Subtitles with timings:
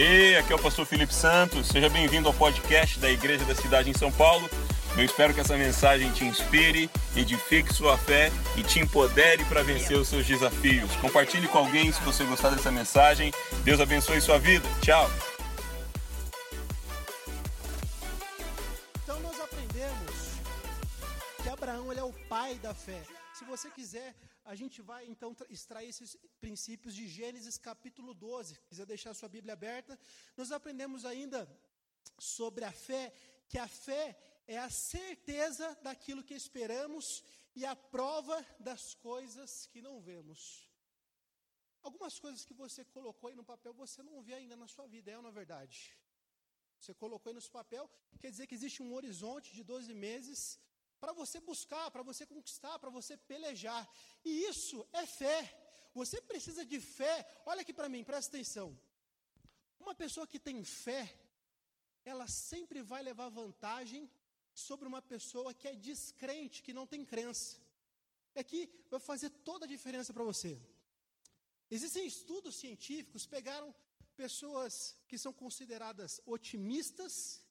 [0.00, 1.66] Hey, aqui é o pastor Felipe Santos.
[1.66, 4.48] Seja bem-vindo ao podcast da Igreja da Cidade em São Paulo.
[4.96, 9.96] Eu espero que essa mensagem te inspire, edifique sua fé e te empodere para vencer
[9.96, 10.94] os seus desafios.
[11.00, 13.32] Compartilhe com alguém se você gostar dessa mensagem.
[13.64, 14.64] Deus abençoe sua vida.
[14.80, 15.10] Tchau.
[19.02, 20.12] Então nós aprendemos
[21.42, 23.02] que Abraão é o pai da fé.
[23.38, 28.54] Se você quiser, a gente vai então extrair esses princípios de Gênesis capítulo 12.
[28.54, 29.96] Se quiser deixar sua Bíblia aberta,
[30.36, 31.40] nós aprendemos ainda
[32.18, 33.04] sobre a fé,
[33.48, 34.06] que a fé
[34.44, 37.22] é a certeza daquilo que esperamos
[37.54, 40.68] e a prova das coisas que não vemos.
[41.80, 45.12] Algumas coisas que você colocou aí no papel, você não vê ainda na sua vida,
[45.12, 45.96] é ou não é verdade?
[46.80, 50.58] Você colocou aí no seu papel, quer dizer que existe um horizonte de 12 meses
[51.00, 53.88] para você buscar, para você conquistar, para você pelejar.
[54.24, 55.40] E isso é fé.
[55.94, 57.26] Você precisa de fé.
[57.46, 58.78] Olha aqui para mim, presta atenção.
[59.80, 61.02] Uma pessoa que tem fé,
[62.04, 64.10] ela sempre vai levar vantagem
[64.52, 67.56] sobre uma pessoa que é descrente, que não tem crença.
[68.34, 70.60] E aqui vai fazer toda a diferença para você.
[71.70, 73.74] Existem estudos científicos, pegaram
[74.16, 77.44] pessoas que são consideradas otimistas,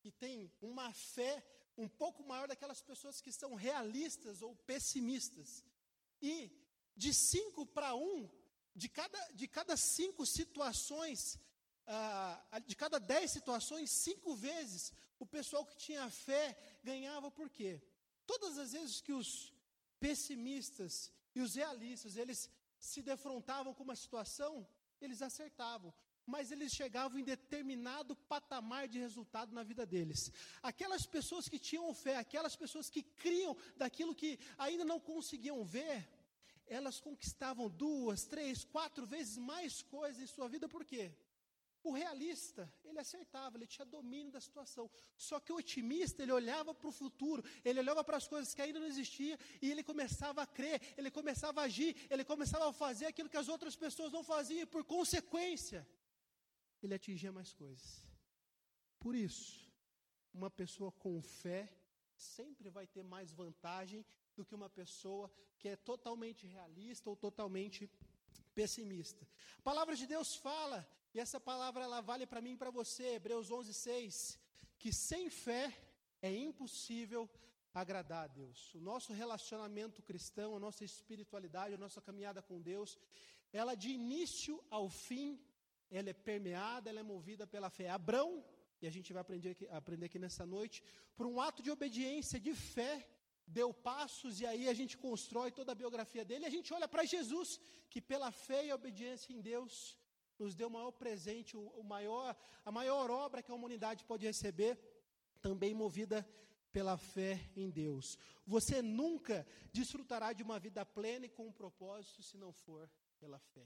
[0.00, 1.44] que têm uma fé
[1.76, 5.64] um pouco maior daquelas pessoas que são realistas ou pessimistas.
[6.22, 6.50] E
[6.96, 8.28] de cinco para um,
[8.74, 11.38] de cada, de cada cinco situações,
[11.86, 17.82] ah, de cada dez situações, cinco vezes, o pessoal que tinha fé ganhava por quê?
[18.26, 19.52] Todas as vezes que os
[19.98, 24.66] pessimistas e os realistas, eles se defrontavam com uma situação,
[25.00, 25.92] eles acertavam
[26.26, 30.32] mas eles chegavam em determinado patamar de resultado na vida deles.
[30.62, 36.08] Aquelas pessoas que tinham fé, aquelas pessoas que criam daquilo que ainda não conseguiam ver,
[36.66, 41.12] elas conquistavam duas, três, quatro vezes mais coisas em sua vida, por quê?
[41.82, 44.90] O realista, ele acertava, ele tinha domínio da situação.
[45.18, 48.62] Só que o otimista, ele olhava para o futuro, ele olhava para as coisas que
[48.62, 52.72] ainda não existiam e ele começava a crer, ele começava a agir, ele começava a
[52.72, 55.86] fazer aquilo que as outras pessoas não faziam, e por consequência,
[56.86, 58.06] ele atingia mais coisas.
[58.98, 59.72] Por isso,
[60.32, 61.62] uma pessoa com fé
[62.16, 64.04] sempre vai ter mais vantagem
[64.36, 67.90] do que uma pessoa que é totalmente realista ou totalmente
[68.54, 69.26] pessimista.
[69.58, 73.14] A palavra de Deus fala, e essa palavra ela vale para mim e para você,
[73.14, 74.38] Hebreus 11:6,
[74.78, 75.72] que sem fé
[76.20, 77.28] é impossível
[77.72, 78.74] agradar a Deus.
[78.74, 82.98] O nosso relacionamento cristão, a nossa espiritualidade, a nossa caminhada com Deus,
[83.52, 85.40] ela de início ao fim
[85.96, 87.88] ela é permeada, ela é movida pela fé.
[87.88, 88.44] Abrão,
[88.80, 90.82] e a gente vai aprender aqui, aprender aqui nessa noite,
[91.16, 93.08] por um ato de obediência, de fé,
[93.46, 96.44] deu passos e aí a gente constrói toda a biografia dele.
[96.44, 99.98] E a gente olha para Jesus, que pela fé e obediência em Deus
[100.38, 104.78] nos deu o maior presente, o, maior, a maior obra que a humanidade pode receber,
[105.40, 106.26] também movida
[106.72, 108.18] pela fé em Deus.
[108.44, 112.90] Você nunca desfrutará de uma vida plena e com um propósito se não for
[113.20, 113.64] pela fé.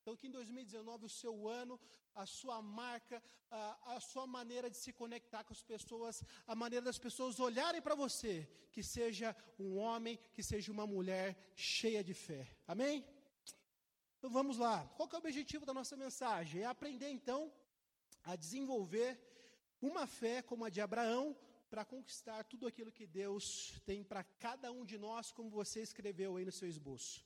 [0.00, 1.78] Então, que em 2019, o seu ano,
[2.14, 6.84] a sua marca, a, a sua maneira de se conectar com as pessoas, a maneira
[6.84, 12.14] das pessoas olharem para você, que seja um homem, que seja uma mulher cheia de
[12.14, 12.48] fé.
[12.66, 13.04] Amém?
[14.18, 14.86] Então vamos lá.
[14.96, 16.62] Qual é o objetivo da nossa mensagem?
[16.62, 17.52] É aprender então
[18.24, 19.18] a desenvolver
[19.80, 21.36] uma fé como a de Abraão
[21.70, 26.36] para conquistar tudo aquilo que Deus tem para cada um de nós, como você escreveu
[26.36, 27.24] aí no seu esboço.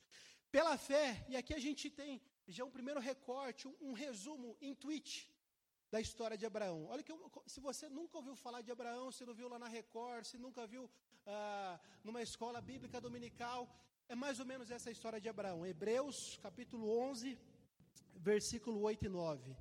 [0.53, 4.57] Pela fé, e aqui a gente tem já é um primeiro recorte, um, um resumo
[4.61, 5.31] em tweet
[5.91, 6.87] da história de Abraão.
[6.87, 9.69] Olha que eu, se você nunca ouviu falar de Abraão, se não viu lá na
[9.69, 10.91] Record, se nunca viu
[11.27, 13.69] ah, numa escola bíblica dominical,
[14.09, 15.65] é mais ou menos essa história de Abraão.
[15.65, 17.39] Hebreus, capítulo 11,
[18.17, 19.57] versículo 8 e 9.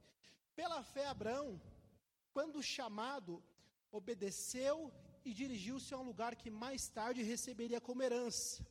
[0.55, 1.61] Pela fé, Abraão,
[2.31, 3.41] quando chamado,
[3.91, 4.91] obedeceu
[5.23, 8.65] e dirigiu-se a um lugar que mais tarde receberia como herança.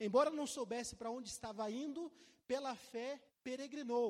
[0.00, 2.10] Embora não soubesse para onde estava indo,
[2.46, 4.08] pela fé peregrinou.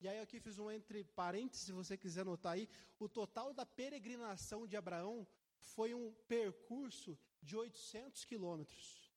[0.00, 2.66] E aí aqui fiz um entre parênteses, se você quiser anotar aí,
[2.98, 5.26] o total da peregrinação de Abraão
[5.58, 9.12] foi um percurso de 800 quilômetros.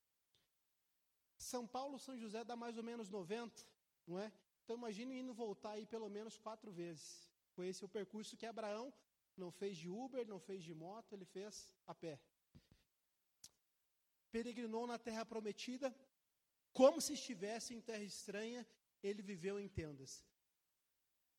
[1.38, 3.66] São Paulo, São José dá mais ou menos 90,
[4.06, 4.31] não é?
[4.63, 7.30] Então imagine indo voltar aí pelo menos quatro vezes.
[7.56, 8.94] Foi esse o percurso que Abraão
[9.38, 12.19] não fez de Uber, não fez de moto, ele fez a pé.
[14.31, 15.95] Peregrinou na terra prometida,
[16.72, 18.66] como se estivesse em terra estranha
[19.04, 20.26] ele viveu em tendas.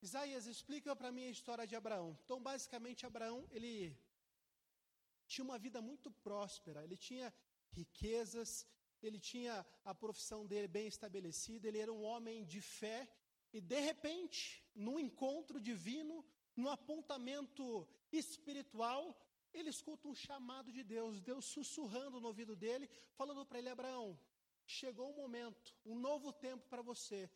[0.03, 2.17] Isaías, explica para mim a história de Abraão.
[2.25, 3.99] Então, basicamente, Abraão, ele
[5.27, 7.33] tinha uma vida muito próspera, ele tinha
[7.71, 8.67] riquezas,
[9.03, 13.09] ele tinha a profissão dele bem estabelecida, ele era um homem de fé,
[13.57, 14.41] E de repente,
[14.75, 16.25] num encontro divino,
[16.57, 19.17] num apontamento espiritual,
[19.53, 24.19] ele escuta um chamado de Deus, Deus sussurrando no ouvido dele, falando para ele: Abraão,
[24.67, 27.31] chegou um momento, um novo tempo para você.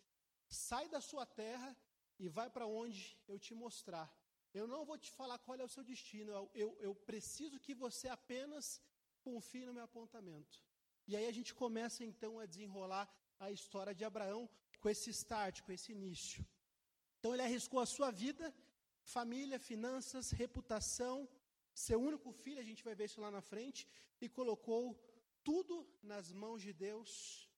[0.48, 1.76] Sai da sua terra
[2.18, 4.08] e vai para onde eu te mostrar.
[4.52, 7.74] Eu não vou te falar qual é o seu destino, eu, eu, eu preciso que
[7.74, 8.80] você apenas
[9.20, 10.64] confie no meu apontamento.
[11.06, 13.06] E aí a gente começa então a desenrolar
[13.38, 14.48] a história de Abraão
[14.80, 16.44] com esse start, com esse início.
[17.18, 18.54] Então ele arriscou a sua vida,
[19.02, 21.28] família, finanças, reputação,
[21.74, 23.88] seu único filho, a gente vai ver isso lá na frente,
[24.20, 24.82] e colocou
[25.44, 27.48] tudo nas mãos de Deus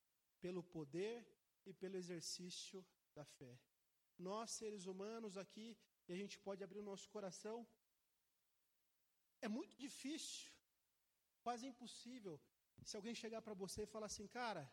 [0.41, 1.27] pelo poder
[1.67, 2.85] e pelo exercício
[3.15, 3.59] da fé.
[4.19, 5.77] Nós, seres humanos aqui,
[6.07, 7.67] e a gente pode abrir o nosso coração,
[9.41, 10.51] é muito difícil,
[11.43, 12.41] quase impossível,
[12.85, 14.71] se alguém chegar para você e falar assim, cara,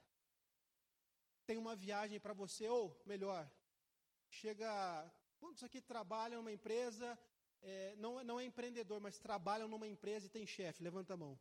[1.46, 3.50] tem uma viagem para você, ou melhor,
[4.30, 4.70] chega.
[5.40, 7.18] Quantos aqui trabalham numa empresa,
[7.62, 10.84] é, não, não é empreendedor, mas trabalham numa empresa e tem chefe?
[10.84, 11.40] Levanta a mão.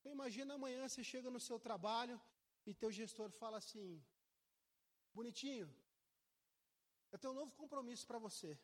[0.00, 2.20] Então, imagina amanhã você chega no seu trabalho
[2.66, 4.02] e teu gestor fala assim:
[5.14, 5.68] bonitinho,
[7.12, 8.58] eu tenho um novo compromisso para você.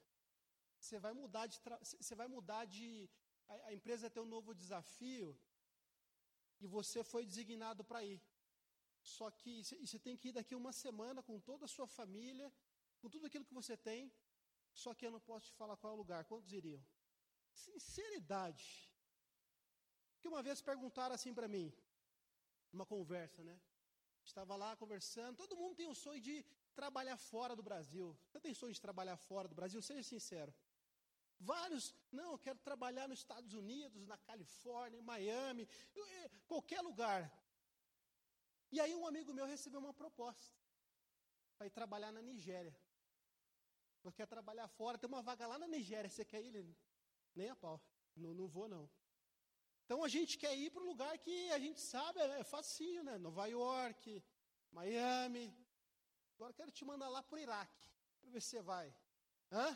[0.81, 1.61] Você vai mudar de.
[1.83, 3.09] Você vai mudar de.
[3.69, 5.39] A empresa tem um novo desafio
[6.61, 8.21] e você foi designado para ir.
[9.01, 12.53] Só que você tem que ir daqui uma semana com toda a sua família,
[13.01, 14.13] com tudo aquilo que você tem.
[14.73, 16.25] Só que eu não posso te falar qual é o lugar.
[16.25, 16.85] Quantos iriam?
[17.53, 18.93] Sinceridade.
[20.21, 21.73] Que uma vez perguntaram assim para mim,
[22.73, 23.59] numa conversa, né?
[24.31, 25.37] Estava lá conversando.
[25.43, 26.35] Todo mundo tem o sonho de
[26.75, 28.07] trabalhar fora do Brasil.
[28.27, 29.81] Você tem sonho de trabalhar fora do Brasil?
[29.81, 30.53] Seja sincero.
[31.41, 35.69] Vários, não, eu quero trabalhar nos Estados Unidos, na Califórnia, em Miami,
[36.47, 37.21] qualquer lugar.
[38.71, 40.57] E aí um amigo meu recebeu uma proposta
[41.57, 42.77] para ir trabalhar na Nigéria.
[44.03, 46.77] Você quer trabalhar fora, tem uma vaga lá na Nigéria, você quer ir?
[47.35, 47.81] Nem a pau,
[48.17, 48.91] não, não vou não.
[49.89, 53.17] Então a gente quer ir para um lugar que a gente sabe, é, facinho, né?
[53.17, 54.23] Nova York,
[54.71, 55.47] Miami.
[56.35, 57.87] Agora quero te mandar lá para o Iraque,
[58.21, 58.95] para ver se você vai.
[59.51, 59.69] Hã?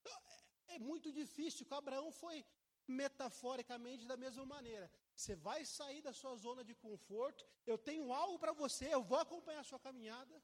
[0.00, 2.44] Então, é, é muito difícil, que Abraão foi
[2.88, 4.90] metaforicamente da mesma maneira.
[5.14, 7.46] Você vai sair da sua zona de conforto.
[7.64, 10.42] Eu tenho algo para você, eu vou acompanhar a sua caminhada.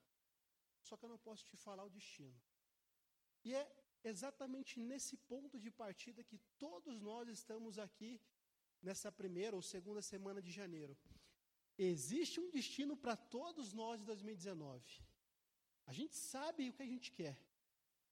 [0.81, 2.41] Só que eu não posso te falar o destino.
[3.43, 3.67] E é
[4.05, 8.21] exatamente nesse ponto de partida que todos nós estamos aqui
[8.83, 10.97] nessa primeira ou segunda semana de janeiro.
[11.79, 15.03] Existe um destino para todos nós em 2019.
[15.87, 17.39] A gente sabe o que a gente quer,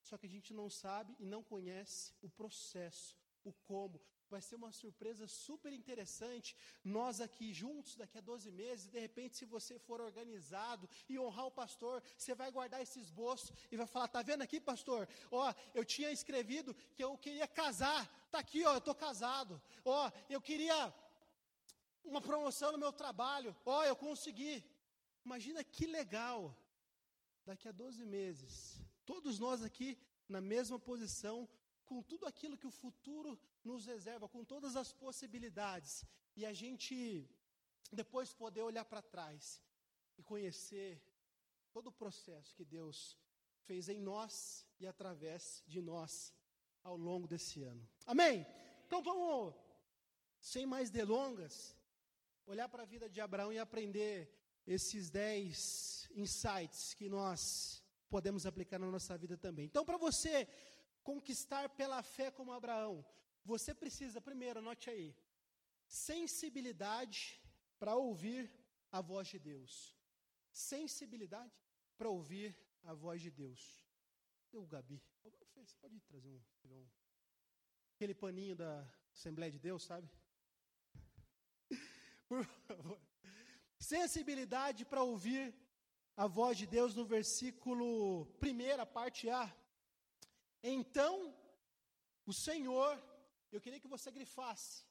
[0.02, 4.56] só que a gente não sabe e não conhece o processo, o como, vai ser
[4.56, 6.56] uma surpresa super interessante.
[6.82, 11.46] Nós aqui juntos, daqui a 12 meses, de repente, se você for organizado e honrar
[11.46, 15.08] o pastor, você vai guardar esse esboço e vai falar: tá vendo aqui, pastor?
[15.30, 19.60] Ó, eu tinha escrevido que eu queria casar, tá aqui, ó, eu tô casado.
[19.84, 20.92] Ó, eu queria
[22.04, 24.64] uma promoção no meu trabalho, ó, eu consegui.
[25.24, 26.56] Imagina que legal.
[27.46, 31.46] Daqui a 12 meses, todos nós aqui na mesma posição,
[31.86, 36.04] com tudo aquilo que o futuro nos reserva, com todas as possibilidades,
[36.36, 37.28] e a gente
[37.92, 39.62] depois poder olhar para trás
[40.18, 41.02] e conhecer
[41.72, 43.18] todo o processo que Deus
[43.60, 46.32] fez em nós e através de nós
[46.82, 47.88] ao longo desse ano.
[48.06, 48.46] Amém?
[48.86, 49.54] Então vamos,
[50.40, 51.76] sem mais delongas,
[52.46, 54.30] olhar para a vida de Abraão e aprender
[54.66, 59.64] esses dez insights que nós podemos aplicar na nossa vida também.
[59.64, 60.46] Então, para você
[61.10, 63.04] conquistar pela fé como Abraão,
[63.44, 65.14] você precisa, primeiro, anote aí,
[65.86, 67.40] sensibilidade
[67.78, 68.50] para ouvir
[68.90, 69.72] a voz de Deus.
[70.50, 71.52] Sensibilidade
[71.98, 73.60] para ouvir a voz de Deus.
[74.52, 75.44] O Gabi, você
[75.80, 76.86] pode trazer um, um,
[77.94, 78.72] aquele paninho da
[79.12, 80.08] Assembleia de Deus, sabe?
[82.28, 83.00] Por favor.
[83.78, 85.54] Sensibilidade para ouvir
[86.16, 89.52] a voz de Deus no versículo 1, parte A.
[90.66, 91.36] Então,
[92.24, 92.90] o Senhor,
[93.52, 94.86] eu queria que você grifasse,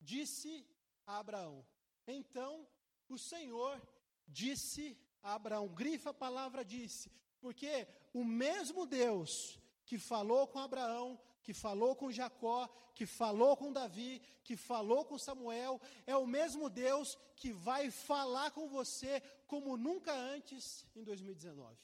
[0.00, 0.66] disse
[1.06, 1.66] a Abraão.
[2.06, 2.66] Então,
[3.10, 3.78] o Senhor
[4.26, 5.68] disse a Abraão.
[5.68, 12.10] Grifa a palavra disse, porque o mesmo Deus que falou com Abraão, que falou com
[12.10, 17.90] Jacó, que falou com Davi, que falou com Samuel, é o mesmo Deus que vai
[17.90, 21.76] falar com você como nunca antes em 2019.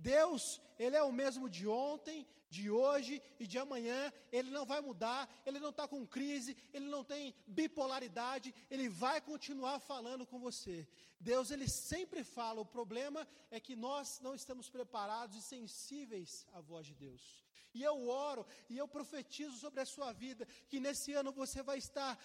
[0.00, 4.80] Deus, Ele é o mesmo de ontem, de hoje e de amanhã, Ele não vai
[4.80, 10.38] mudar, Ele não está com crise, Ele não tem bipolaridade, Ele vai continuar falando com
[10.38, 10.88] você.
[11.20, 16.60] Deus, Ele sempre fala, o problema é que nós não estamos preparados e sensíveis à
[16.60, 17.44] voz de Deus.
[17.72, 21.78] E eu oro e eu profetizo sobre a sua vida que nesse ano você vai
[21.78, 22.18] estar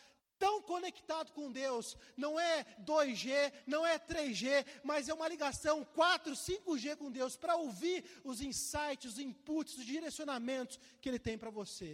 [0.46, 6.34] tão conectado com Deus, não é 2G, não é 3G, mas é uma ligação 4,
[6.34, 11.50] 5G com Deus, para ouvir os insights, os inputs, os direcionamentos que Ele tem para
[11.50, 11.92] você.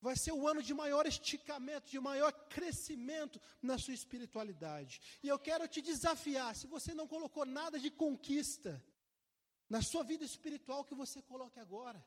[0.00, 5.00] Vai ser o ano de maior esticamento, de maior crescimento na sua espiritualidade.
[5.20, 8.80] E eu quero te desafiar, se você não colocou nada de conquista
[9.68, 12.00] na sua vida espiritual, que você coloque agora.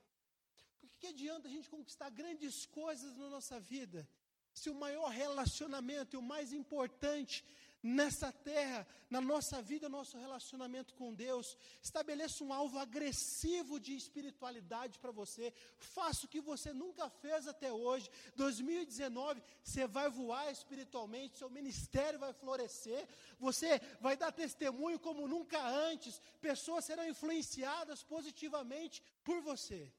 [0.80, 4.08] Porque que adianta a gente conquistar grandes coisas na nossa vida
[4.54, 7.44] se o maior relacionamento e o mais importante
[7.84, 14.98] nessa terra, na nossa vida, nosso relacionamento com Deus, estabeleça um alvo agressivo de espiritualidade
[15.00, 18.10] para você, faça o que você nunca fez até hoje.
[18.38, 23.06] 2019, você vai voar espiritualmente, seu ministério vai florescer,
[23.38, 29.92] você vai dar testemunho como nunca antes, pessoas serão influenciadas positivamente por você.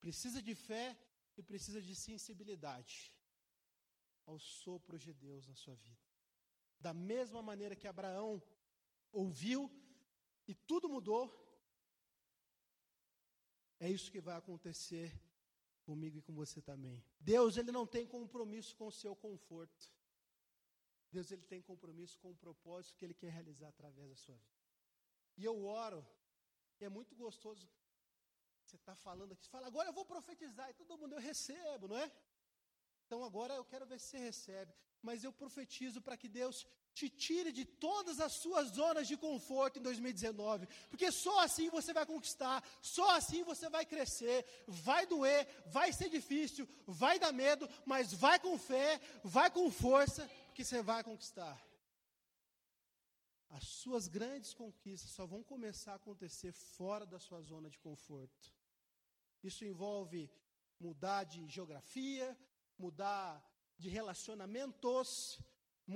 [0.00, 0.98] Precisa de fé
[1.36, 3.12] e precisa de sensibilidade
[4.32, 6.02] aos sopros de Deus na sua vida.
[6.80, 8.42] Da mesma maneira que Abraão
[9.12, 9.70] ouviu
[10.46, 11.24] e tudo mudou,
[13.78, 15.08] é isso que vai acontecer
[15.84, 17.04] comigo e com você também.
[17.20, 19.92] Deus, ele não tem compromisso com o seu conforto.
[21.10, 24.62] Deus, ele tem compromisso com o propósito que ele quer realizar através da sua vida.
[25.36, 26.06] E eu oro,
[26.80, 27.68] e é muito gostoso
[28.64, 31.88] você está falando aqui, você fala, agora eu vou profetizar, e todo mundo eu recebo,
[31.88, 32.10] não é?
[33.12, 34.72] Então agora eu quero ver se você recebe.
[35.02, 39.78] Mas eu profetizo para que Deus te tire de todas as suas zonas de conforto
[39.78, 40.66] em 2019.
[40.88, 44.46] Porque só assim você vai conquistar, só assim você vai crescer.
[44.66, 50.26] Vai doer, vai ser difícil, vai dar medo, mas vai com fé, vai com força,
[50.54, 51.62] que você vai conquistar.
[53.50, 58.50] As suas grandes conquistas só vão começar a acontecer fora da sua zona de conforto.
[59.42, 60.30] Isso envolve
[60.80, 62.34] mudar de geografia,
[62.84, 63.28] mudar
[63.82, 65.38] de relacionamentos,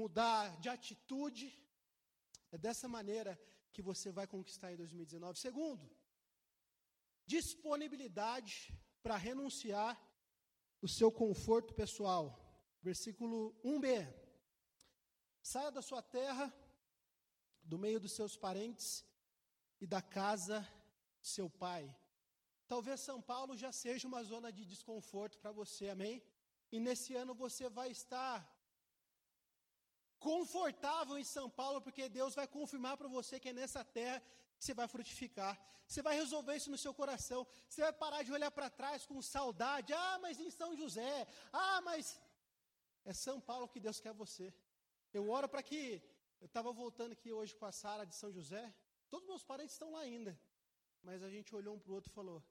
[0.01, 1.47] mudar de atitude.
[2.55, 3.33] É dessa maneira
[3.75, 5.39] que você vai conquistar em 2019.
[5.47, 5.85] Segundo,
[7.35, 8.53] disponibilidade
[9.03, 9.93] para renunciar
[10.87, 12.25] o seu conforto pessoal.
[12.89, 13.91] Versículo 1b.
[15.43, 16.47] Saia da sua terra,
[17.71, 19.05] do meio dos seus parentes
[19.81, 20.61] e da casa
[21.21, 21.85] de seu pai.
[22.73, 26.17] Talvez São Paulo já seja uma zona de desconforto para você, amém?
[26.73, 28.37] E nesse ano você vai estar
[30.19, 34.21] confortável em São Paulo, porque Deus vai confirmar para você que é nessa terra
[34.59, 35.55] que você vai frutificar.
[35.87, 37.47] Você vai resolver isso no seu coração.
[37.69, 39.93] Você vai parar de olhar para trás com saudade.
[39.93, 41.27] Ah, mas em São José.
[41.53, 42.21] Ah, mas
[43.05, 44.53] é São Paulo que Deus quer você.
[45.13, 46.03] Eu oro para que.
[46.41, 48.75] Eu estava voltando aqui hoje com a Sara de São José.
[49.09, 50.39] Todos meus parentes estão lá ainda.
[51.03, 52.43] Mas a gente olhou um para o outro e falou: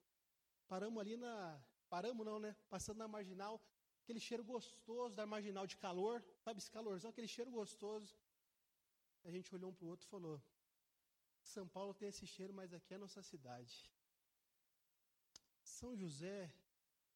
[0.68, 1.60] paramos ali na.
[1.90, 2.56] Paramos não, né?
[2.70, 3.62] Passando na marginal
[4.06, 8.16] aquele cheiro gostoso da marginal de calor, sabe esse calorzão, aquele cheiro gostoso.
[9.28, 10.38] A gente olhou um para o outro e falou:
[11.54, 13.76] São Paulo tem esse cheiro, mas aqui é a nossa cidade.
[15.64, 16.54] São José,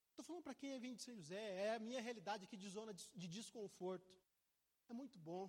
[0.10, 2.92] estou falando para quem vem de São José, é a minha realidade aqui de zona
[2.92, 4.12] de, de desconforto.
[4.90, 5.44] É muito bom.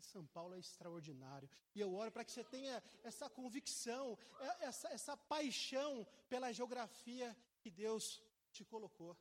[0.00, 1.48] São Paulo é extraordinário.
[1.74, 7.36] E eu oro para que você tenha essa convicção, é, essa, essa paixão pela geografia
[7.60, 8.20] que Deus
[8.50, 9.16] te colocou.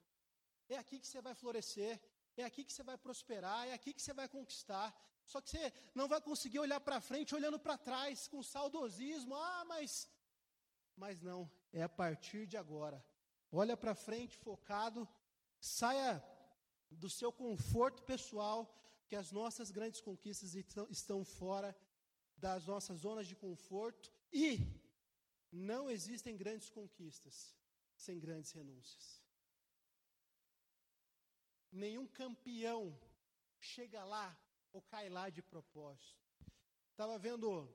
[0.73, 1.93] É aqui que você vai florescer,
[2.41, 4.87] é aqui que você vai prosperar, é aqui que você vai conquistar.
[5.31, 5.65] Só que você
[5.99, 9.35] não vai conseguir olhar para frente olhando para trás com saudosismo.
[9.35, 9.91] Ah, mas
[11.03, 13.03] mas não, é a partir de agora.
[13.51, 15.07] Olha para frente focado,
[15.59, 16.23] saia
[16.89, 18.59] do seu conforto pessoal,
[19.07, 20.55] que as nossas grandes conquistas
[20.89, 21.75] estão, fora
[22.37, 24.59] das nossas zonas de conforto e
[25.51, 27.55] não existem grandes conquistas
[27.95, 29.20] sem grandes renúncias.
[31.71, 32.97] Nenhum campeão
[33.59, 34.37] chega lá
[34.71, 36.19] ou cai lá de propósito.
[36.91, 37.67] Estava vendo,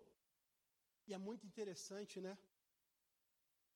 [1.06, 2.36] e é muito interessante, né?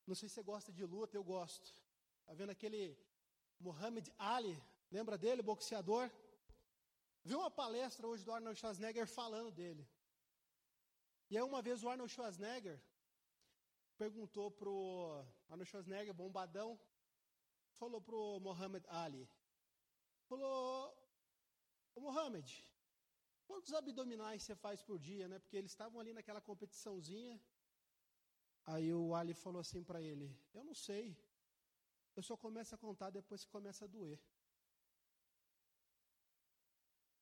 [0.06, 1.68] Não sei se você gosta de luta, eu gosto.
[2.20, 2.98] Está vendo aquele
[3.58, 4.60] Muhammad Ali,
[4.90, 6.10] lembra dele, boxeador?
[7.22, 9.88] Vi uma palestra hoje do Arnold Schwarzenegger falando dele.
[11.30, 12.80] E aí uma vez o Arnold Schwarzenegger
[13.96, 16.80] perguntou pro Arnold Schwarzenegger, bombadão,
[17.72, 19.28] falou pro Muhammad Ali,
[20.30, 20.56] falou:
[21.94, 22.48] Ô Mohamed,
[23.48, 25.38] quantos abdominais você faz por dia, né?
[25.42, 27.36] Porque eles estavam ali naquela competiçãozinha.
[28.72, 31.06] Aí o Ali falou assim para ele: Eu não sei.
[32.16, 34.20] Eu só começo a contar depois que começa a doer.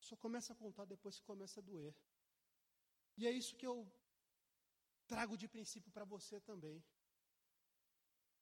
[0.09, 1.95] Só começa a contar depois que começa a doer.
[3.19, 3.77] E é isso que eu
[5.13, 6.77] trago de princípio para você também.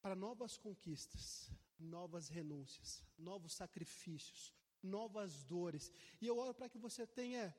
[0.03, 1.25] Para novas conquistas,
[1.79, 4.53] novas renúncias, novos sacrifícios,
[4.83, 5.91] novas dores.
[6.21, 7.55] E eu oro para que você tenha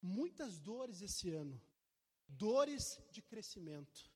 [0.00, 1.60] muitas dores esse ano.
[2.28, 4.10] Dores de crescimento.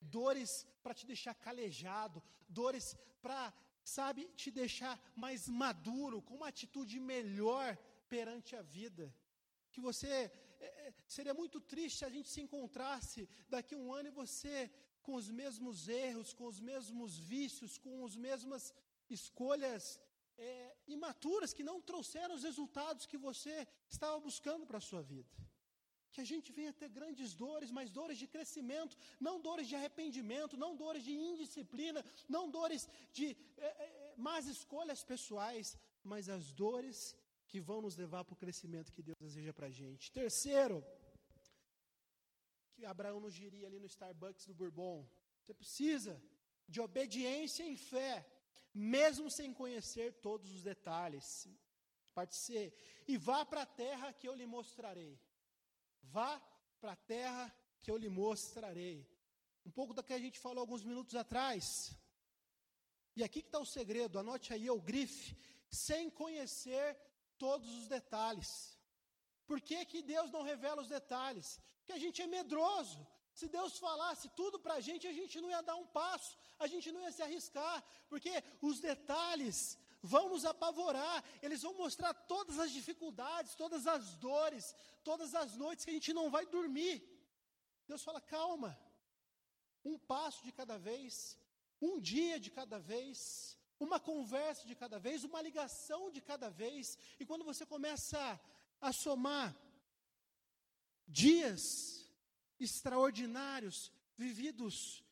[0.00, 3.52] Dores para te deixar calejado, dores para,
[3.82, 7.76] sabe, te deixar mais maduro, com uma atitude melhor
[8.08, 9.12] perante a vida.
[9.72, 13.92] Que você é, é, seria muito triste se a gente se encontrasse daqui a um
[13.92, 14.70] ano e você
[15.02, 18.74] com os mesmos erros, com os mesmos vícios, com as mesmas
[19.10, 20.00] escolhas
[20.36, 25.28] é, imaturas que não trouxeram os resultados que você estava buscando para a sua vida.
[26.12, 30.56] Que a gente venha ter grandes dores, mas dores de crescimento, não dores de arrependimento,
[30.56, 37.16] não dores de indisciplina, não dores de é, é, más escolhas pessoais, mas as dores
[37.46, 40.12] que vão nos levar para o crescimento que Deus deseja para a gente.
[40.12, 40.84] Terceiro,
[42.72, 45.06] que Abraão nos diria ali no Starbucks do Bourbon:
[45.40, 46.22] você precisa
[46.66, 48.24] de obediência e fé,
[48.78, 51.48] mesmo sem conhecer todos os detalhes.
[52.14, 52.72] Parte C.
[53.06, 55.20] E vá para a terra que eu lhe mostrarei.
[56.02, 56.40] Vá
[56.80, 59.06] para a terra que eu lhe mostrarei.
[59.66, 61.96] Um pouco da que a gente falou alguns minutos atrás.
[63.16, 65.36] E aqui que está o segredo, anote aí o grife,
[65.68, 66.96] sem conhecer
[67.36, 68.78] todos os detalhes.
[69.44, 71.60] Por que, que Deus não revela os detalhes?
[71.78, 73.04] Porque a gente é medroso.
[73.38, 76.66] Se Deus falasse tudo para a gente, a gente não ia dar um passo, a
[76.66, 77.76] gente não ia se arriscar,
[78.08, 78.32] porque
[78.68, 85.36] os detalhes vão nos apavorar, eles vão mostrar todas as dificuldades, todas as dores, todas
[85.42, 86.96] as noites que a gente não vai dormir.
[87.86, 88.76] Deus fala: calma,
[89.84, 91.38] um passo de cada vez,
[91.80, 96.98] um dia de cada vez, uma conversa de cada vez, uma ligação de cada vez,
[97.20, 98.18] e quando você começa
[98.80, 99.56] a somar
[101.06, 101.97] dias
[102.58, 105.04] extraordinários vividos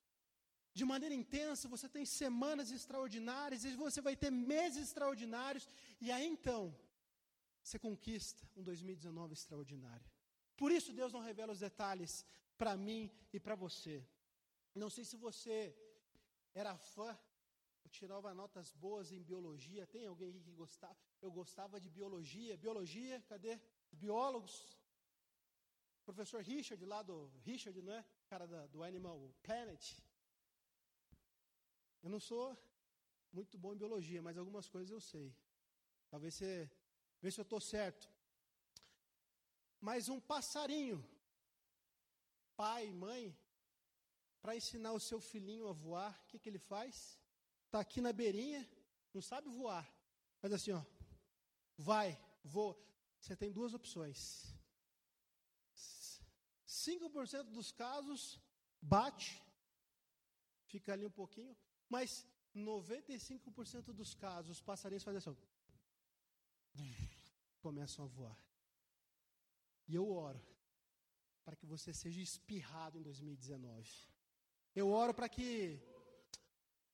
[0.79, 5.67] de maneira intensa, você tem semanas extraordinárias, e você vai ter meses extraordinários,
[6.01, 6.77] e aí então,
[7.63, 10.07] você conquista um 2019 extraordinário.
[10.57, 12.27] Por isso Deus não revela os detalhes
[12.59, 14.07] para mim e para você.
[14.75, 15.75] Não sei se você
[16.55, 17.19] era fã,
[17.85, 19.87] eu tirava notas boas em biologia.
[19.87, 20.97] Tem alguém aqui que gostava?
[21.23, 22.57] Eu gostava de biologia.
[22.57, 23.61] Biologia, cadê?
[23.93, 24.76] Biólogos.
[26.09, 27.17] Professor Richard, lá do.
[27.45, 28.05] Richard, não é?
[28.29, 29.85] Cara da, do Animal Planet.
[32.03, 32.57] Eu não sou
[33.33, 35.35] muito bom em biologia, mas algumas coisas eu sei.
[36.09, 36.71] Talvez você.
[37.21, 38.09] Vê se eu estou certo.
[39.81, 41.05] Mas um passarinho,
[42.57, 43.37] pai, mãe,
[44.41, 47.19] para ensinar o seu filhinho a voar, o que, que ele faz?
[47.65, 48.63] Está aqui na beirinha,
[49.13, 49.85] não sabe voar.
[50.39, 50.83] Faz assim, ó.
[51.77, 52.79] Vai, voa.
[53.21, 54.56] Você tem duas opções.
[56.77, 58.23] 5% dos casos
[58.81, 59.31] bate,
[60.73, 61.57] fica ali um pouquinho,
[61.89, 65.37] mas 95% dos casos, os passarinhos fazem assim,
[67.61, 68.39] começam a voar.
[69.89, 70.43] E eu oro
[71.45, 73.91] para que você seja espirrado em 2019.
[74.75, 75.81] Eu oro para que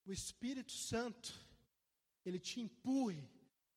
[0.05, 1.33] o Espírito Santo
[2.25, 3.27] ele te empurre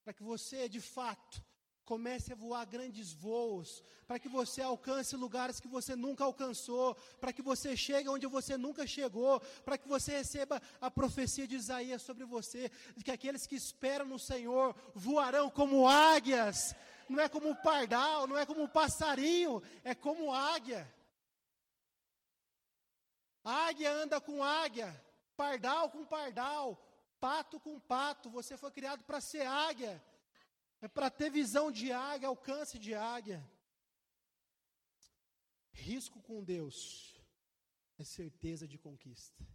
[0.03, 1.45] para que você, de fato,
[1.87, 7.33] Comece a voar grandes voos, para que você alcance lugares que você nunca alcançou, para
[7.33, 12.03] que você chegue onde você nunca chegou, para que você receba a profecia de Isaías
[12.03, 16.75] sobre você, de que aqueles que esperam no Senhor voarão como águias,
[17.09, 20.93] não é como pardal, não é como passarinho, é como águia.
[23.45, 24.91] Águia anda com águia,
[25.37, 26.77] pardal com pardal,
[27.21, 30.03] pato com pato, você foi criado para ser águia.
[30.81, 33.45] É para ter visão de águia, alcance de águia.
[35.73, 37.15] Risco com Deus
[37.99, 39.47] é certeza de conquista.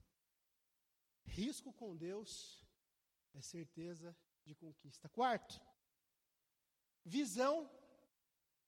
[1.25, 2.65] Risco com Deus
[3.33, 5.07] é certeza de conquista.
[5.09, 5.61] Quarto,
[7.03, 7.69] visão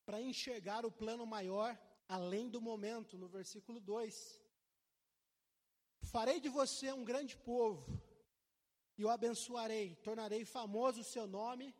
[0.06, 4.42] para enxergar o plano maior além do momento, no versículo 2.
[6.12, 8.02] Farei de você um grande povo,
[8.98, 11.74] e o abençoarei, tornarei famoso o seu nome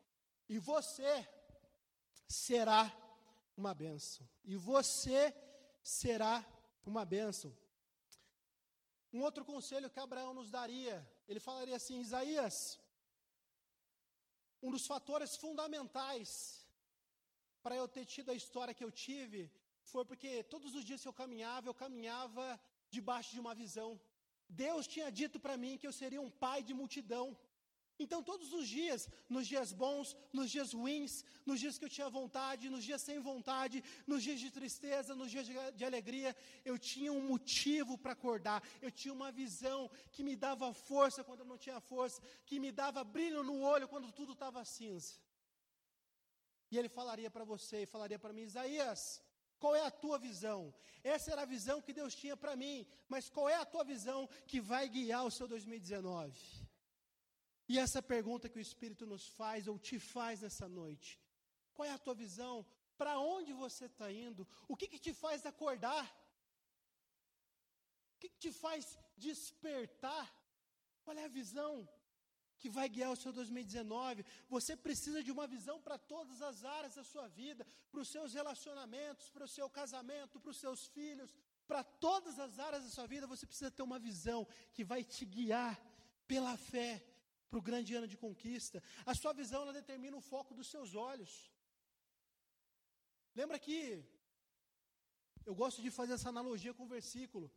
[0.48, 1.28] e você
[2.28, 2.92] será
[3.56, 4.28] uma bênção.
[4.44, 5.34] E você
[5.82, 6.46] será
[6.86, 7.56] uma bênção.
[9.12, 10.96] Um outro conselho que Abraão nos daria,
[11.28, 12.80] ele falaria assim: Isaías,
[14.62, 16.66] um dos fatores fundamentais
[17.62, 19.52] para eu ter tido a história que eu tive
[19.92, 22.46] foi porque todos os dias que eu caminhava, eu caminhava
[22.90, 23.90] debaixo de uma visão.
[24.50, 27.38] Deus tinha dito para mim que eu seria um pai de multidão.
[28.04, 29.02] Então, todos os dias,
[29.36, 31.14] nos dias bons, nos dias ruins,
[31.46, 35.32] nos dias que eu tinha vontade, nos dias sem vontade, nos dias de tristeza, nos
[35.34, 39.80] dias de, de alegria, eu tinha um motivo para acordar, eu tinha uma visão
[40.12, 43.88] que me dava força quando eu não tinha força, que me dava brilho no olho
[43.88, 45.14] quando tudo estava cinza.
[46.72, 49.22] E ele falaria para você, falaria para mim, Isaías,
[49.60, 50.74] qual é a tua visão?
[51.04, 54.28] Essa era a visão que Deus tinha para mim, mas qual é a tua visão
[54.48, 56.63] que vai guiar o seu 2019?
[57.68, 61.20] E essa pergunta que o Espírito nos faz, ou te faz nessa noite:
[61.74, 62.66] qual é a tua visão?
[62.98, 64.48] Para onde você está indo?
[64.68, 66.06] O que, que te faz acordar?
[68.16, 70.32] O que, que te faz despertar?
[71.04, 71.88] Qual é a visão
[72.60, 74.26] que vai guiar o seu 2019?
[74.48, 78.34] Você precisa de uma visão para todas as áreas da sua vida, para os seus
[78.34, 81.34] relacionamentos, para o seu casamento, para os seus filhos,
[81.68, 85.26] para todas as áreas da sua vida, você precisa ter uma visão que vai te
[85.26, 85.80] guiar
[86.28, 87.04] pela fé
[87.54, 88.78] para o grande ano de conquista.
[89.12, 91.32] A sua visão ela determina o foco dos seus olhos.
[93.40, 93.76] Lembra que
[95.50, 97.48] eu gosto de fazer essa analogia com o versículo.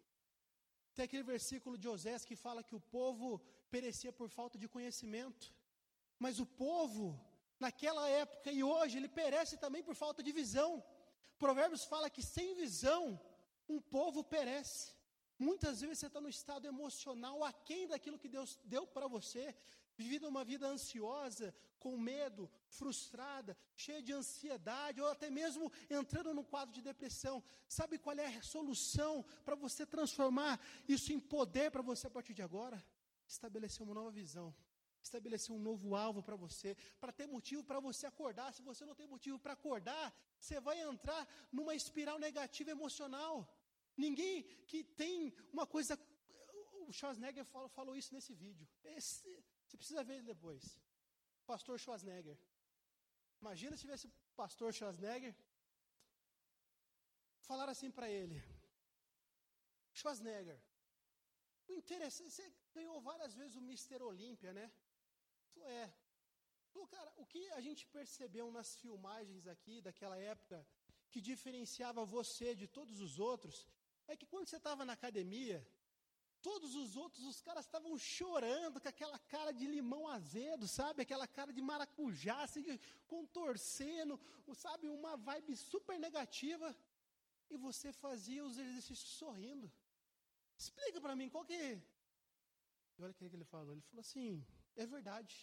[0.95, 3.29] Tem aquele versículo de Osés que fala que o povo
[3.71, 5.47] perecia por falta de conhecimento.
[6.25, 7.07] Mas o povo,
[7.59, 10.71] naquela época e hoje, ele perece também por falta de visão.
[11.39, 13.03] Provérbios fala que sem visão,
[13.67, 14.85] um povo perece.
[15.39, 19.55] Muitas vezes você está no estado emocional aquém daquilo que Deus deu para você
[19.97, 26.45] vivendo uma vida ansiosa, com medo, frustrada, cheia de ansiedade, ou até mesmo entrando num
[26.45, 27.43] quadro de depressão.
[27.69, 32.35] Sabe qual é a solução para você transformar isso em poder para você a partir
[32.35, 32.85] de agora?
[33.27, 34.55] Estabelecer uma nova visão.
[35.03, 38.53] Estabelecer um novo alvo para você, para ter motivo para você acordar.
[38.53, 43.49] Se você não tem motivo para acordar, você vai entrar numa espiral negativa emocional.
[43.97, 45.99] Ninguém que tem uma coisa.
[46.89, 48.67] O Schwarzenegger falou, falou isso nesse vídeo.
[48.83, 49.45] Esse,
[49.77, 50.65] você precisa ver depois.
[51.45, 52.39] Pastor Schwarzenegger.
[53.41, 55.35] Imagina se tivesse o pastor Schwarzenegger
[57.49, 58.43] falar assim para ele:
[59.93, 60.59] Schwarzenegger,
[61.69, 64.73] o interessante, você ganhou várias vezes o Mister Olímpia, né?
[65.79, 65.93] É.
[66.91, 70.67] Cara, o que a gente percebeu nas filmagens aqui daquela época
[71.11, 73.67] que diferenciava você de todos os outros
[74.07, 75.67] é que quando você estava na academia,
[76.49, 81.03] Todos os outros, os caras estavam chorando com aquela cara de limão azedo, sabe?
[81.03, 82.65] Aquela cara de maracujá, assim,
[83.13, 84.15] contorcendo,
[84.55, 84.85] sabe?
[84.89, 86.69] Uma vibe super negativa.
[87.51, 89.67] E você fazia os exercícios sorrindo.
[90.57, 91.83] Explica para mim, qual que é?
[92.97, 93.73] E olha o que ele falou.
[93.73, 95.35] Ele falou assim: é verdade.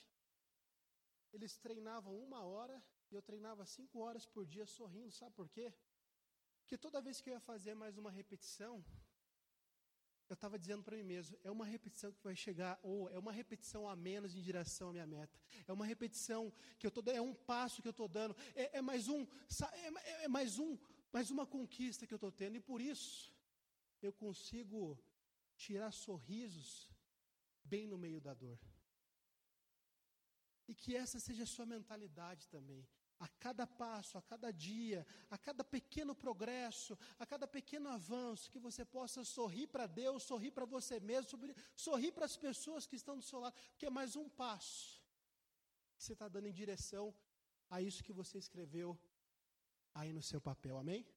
[1.33, 5.11] Eles treinavam uma hora e eu treinava cinco horas por dia sorrindo.
[5.11, 5.67] Sabe por quê?
[6.61, 8.73] Porque toda vez que eu ia fazer mais uma repetição,
[10.33, 13.31] eu estava dizendo para mim mesmo, é uma repetição que vai chegar, ou é uma
[13.31, 15.39] repetição a menos em direção à minha meta.
[15.67, 18.81] É uma repetição que eu estou é um passo que eu estou dando, é, é,
[18.81, 20.77] mais um, é, é mais um,
[21.11, 23.31] mais uma conquista que eu estou tendo, e por isso
[24.01, 24.99] eu consigo
[25.55, 26.89] tirar sorrisos
[27.63, 28.59] bem no meio da dor.
[30.67, 32.87] E que essa seja a sua mentalidade também
[33.23, 38.59] a cada passo, a cada dia, a cada pequeno progresso, a cada pequeno avanço, que
[38.59, 41.39] você possa sorrir para Deus, sorrir para você mesmo,
[41.73, 45.01] sorrir para as pessoas que estão do seu lado, porque é mais um passo
[45.95, 47.15] que você está dando em direção
[47.69, 48.99] a isso que você escreveu
[49.93, 51.07] aí no seu papel, amém?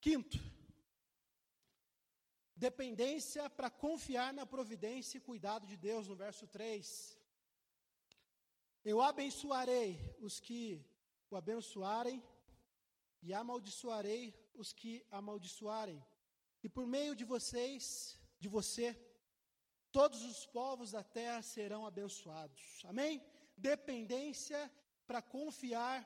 [0.00, 0.38] Quinto,
[2.54, 7.23] dependência para confiar na providência e cuidado de Deus, no verso 3.
[8.84, 10.84] Eu abençoarei os que
[11.30, 12.22] o abençoarem,
[13.22, 14.22] e amaldiçoarei
[14.54, 16.04] os que amaldiçoarem.
[16.62, 18.86] E por meio de vocês, de você,
[19.90, 22.82] todos os povos da terra serão abençoados.
[22.84, 23.22] Amém?
[23.56, 24.60] Dependência
[25.06, 25.98] para confiar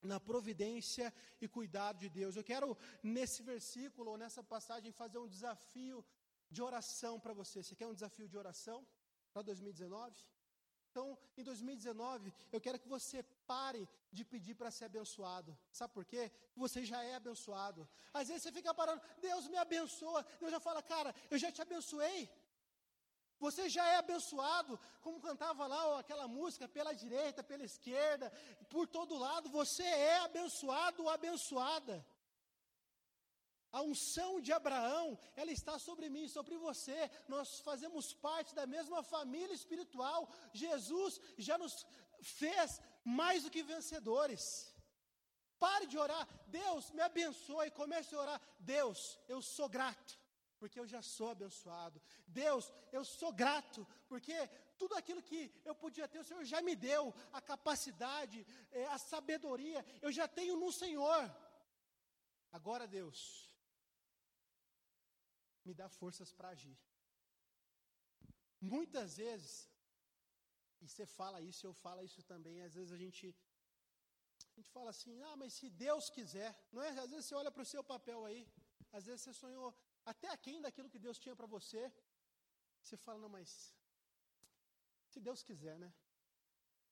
[0.00, 2.36] na providência e cuidado de Deus.
[2.36, 6.04] Eu quero, nesse versículo ou nessa passagem, fazer um desafio
[6.48, 7.62] de oração para você.
[7.62, 8.86] Você quer um desafio de oração
[9.32, 10.24] para 2019?
[10.94, 15.58] Então, em 2019, eu quero que você pare de pedir para ser abençoado.
[15.72, 16.30] Sabe por quê?
[16.54, 17.88] Você já é abençoado.
[18.12, 20.24] Às vezes você fica parando, Deus me abençoa.
[20.38, 22.30] Deus já fala, cara, eu já te abençoei.
[23.40, 28.30] Você já é abençoado, como cantava lá aquela música, pela direita, pela esquerda,
[28.70, 32.06] por todo lado, você é abençoado ou abençoada.
[33.78, 36.98] A unção de Abraão, ela está sobre mim, sobre você.
[37.26, 40.20] Nós fazemos parte da mesma família espiritual.
[40.52, 41.74] Jesus já nos
[42.22, 44.72] fez mais do que vencedores.
[45.58, 50.20] Pare de orar, Deus me abençoe, comece a orar, Deus, eu sou grato,
[50.58, 52.00] porque eu já sou abençoado.
[52.26, 54.36] Deus, eu sou grato, porque
[54.78, 58.98] tudo aquilo que eu podia ter, o Senhor já me deu, a capacidade, é, a
[58.98, 61.22] sabedoria, eu já tenho no Senhor.
[62.52, 63.50] Agora, Deus,
[65.64, 66.76] me dá forças para agir.
[68.60, 69.52] Muitas vezes,
[70.82, 73.34] e você fala isso, eu falo isso também, às vezes a gente
[74.52, 76.90] a gente fala assim: "Ah, mas se Deus quiser", não é?
[77.04, 78.42] Às vezes você olha para o seu papel aí,
[78.92, 79.68] às vezes você sonhou
[80.12, 81.82] até aquém daquilo que Deus tinha para você.
[82.82, 83.74] Você fala: "Não, mas
[85.10, 85.92] se Deus quiser, né?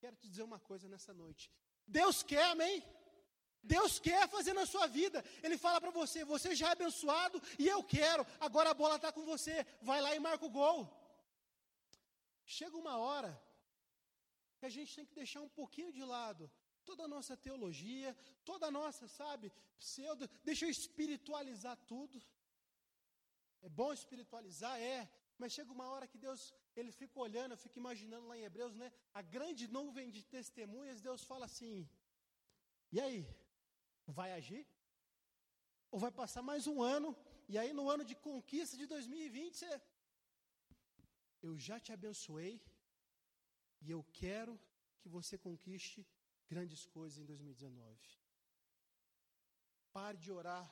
[0.00, 1.44] Quero te dizer uma coisa nessa noite.
[1.87, 2.76] Deus quer, amém?
[3.62, 5.25] Deus quer fazer na sua vida.
[5.42, 8.27] Ele fala para você: você já é abençoado e eu quero.
[8.40, 9.64] Agora a bola está com você.
[9.81, 10.90] Vai lá e marca o gol.
[12.44, 13.40] Chega uma hora
[14.59, 16.51] que a gente tem que deixar um pouquinho de lado
[16.85, 20.29] toda a nossa teologia, toda a nossa, sabe, pseudo.
[20.42, 22.20] Deixa eu espiritualizar tudo.
[23.61, 25.09] É bom espiritualizar, é.
[25.38, 28.75] Mas chega uma hora que Deus, ele fica olhando, eu fico imaginando lá em Hebreus,
[28.75, 28.92] né?
[29.14, 31.88] A grande nuvem de testemunhas, Deus fala assim:
[32.92, 33.27] e aí?
[34.06, 34.66] Vai agir?
[35.90, 37.16] Ou vai passar mais um ano?
[37.48, 39.82] E aí, no ano de conquista de 2020, você.
[41.42, 42.62] Eu já te abençoei
[43.80, 44.58] e eu quero
[45.00, 46.06] que você conquiste
[46.48, 47.98] grandes coisas em 2019.
[49.92, 50.66] Pare de orar.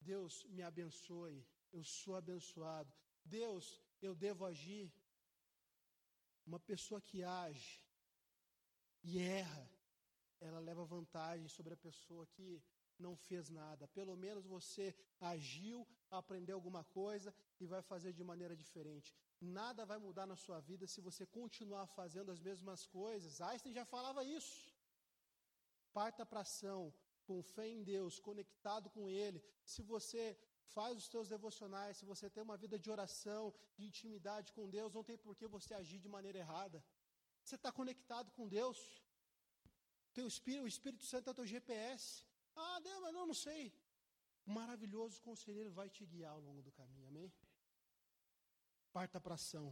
[0.00, 1.46] Deus me abençoe.
[1.70, 2.92] Eu sou abençoado.
[3.24, 4.92] Deus, eu devo agir.
[6.46, 7.84] Uma pessoa que age
[9.02, 9.70] e erra,
[10.40, 12.62] ela leva vantagem sobre a pessoa que
[12.98, 13.86] não fez nada.
[13.88, 19.14] Pelo menos você agiu, aprendeu alguma coisa e vai fazer de maneira diferente.
[19.40, 23.40] Nada vai mudar na sua vida se você continuar fazendo as mesmas coisas.
[23.40, 24.74] Einstein já falava isso.
[25.92, 26.92] Parta para ação,
[27.24, 29.42] com fé em Deus, conectado com Ele.
[29.64, 30.36] Se você
[30.74, 34.92] faz os seus devocionais, se você tem uma vida de oração, de intimidade com Deus,
[34.92, 36.84] não tem por que você agir de maneira errada.
[37.42, 38.78] Você está conectado com Deus.
[40.18, 42.24] Teu Espírito, o Espírito Santo é teu GPS.
[42.56, 43.64] Ah, Deus, mas não, não sei.
[44.46, 47.32] O maravilhoso conselheiro vai te guiar ao longo do caminho, amém?
[48.92, 49.66] Parta para ação.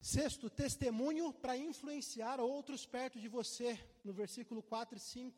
[0.00, 3.70] Sexto, testemunho para influenciar outros perto de você,
[4.04, 5.36] no versículo 4 e 5.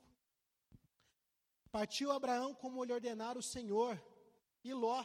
[1.71, 3.95] Partiu Abraão como lhe ordenara o Senhor,
[4.63, 5.03] e Ló,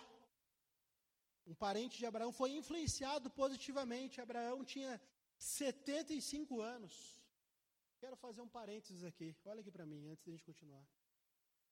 [1.45, 4.19] um parente de Abraão, foi influenciado positivamente.
[4.19, 5.01] Abraão tinha
[5.37, 6.93] 75 anos.
[7.99, 10.85] Quero fazer um parênteses aqui, olha aqui para mim, antes da gente continuar.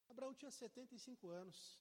[0.09, 1.79] Abraão tinha 75 anos.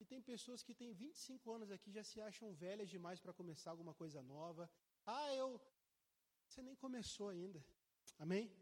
[0.00, 3.70] E tem pessoas que têm 25 anos aqui já se acham velhas demais para começar
[3.70, 4.68] alguma coisa nova,
[5.06, 5.60] ah, eu.
[6.46, 7.64] Você nem começou ainda.
[8.18, 8.52] Amém?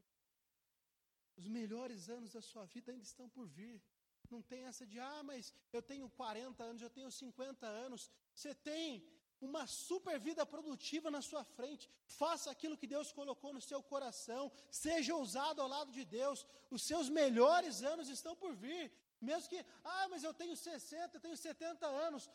[1.37, 3.83] Os melhores anos da sua vida ainda estão por vir.
[4.31, 8.11] Não tem essa de, ah, mas eu tenho 40 anos, eu tenho 50 anos.
[8.35, 9.03] Você tem
[9.41, 11.89] uma super vida produtiva na sua frente.
[12.05, 14.51] Faça aquilo que Deus colocou no seu coração.
[14.71, 16.47] Seja ousado ao lado de Deus.
[16.71, 18.93] Os seus melhores anos estão por vir.
[19.21, 22.31] Mesmo que, ah, mas eu tenho 60, eu tenho 70 anos.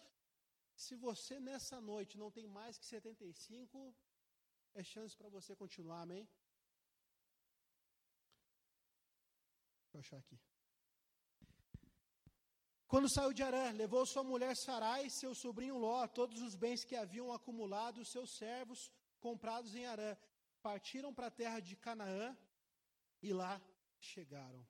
[0.75, 3.95] Se você nessa noite não tem mais que 75,
[4.73, 6.27] é chance para você continuar, amém?
[9.93, 10.37] Eu achar aqui.
[12.87, 16.95] Quando saiu de Arã, levou sua mulher Sarai, seu sobrinho Ló, todos os bens que
[16.95, 20.15] haviam acumulado, seus servos comprados em Arã.
[20.61, 22.37] Partiram para a terra de Canaã
[23.21, 23.59] e lá
[23.99, 24.65] chegaram.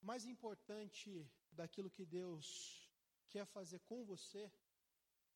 [0.00, 2.46] Mais importante daquilo que Deus
[3.28, 4.50] quer fazer com você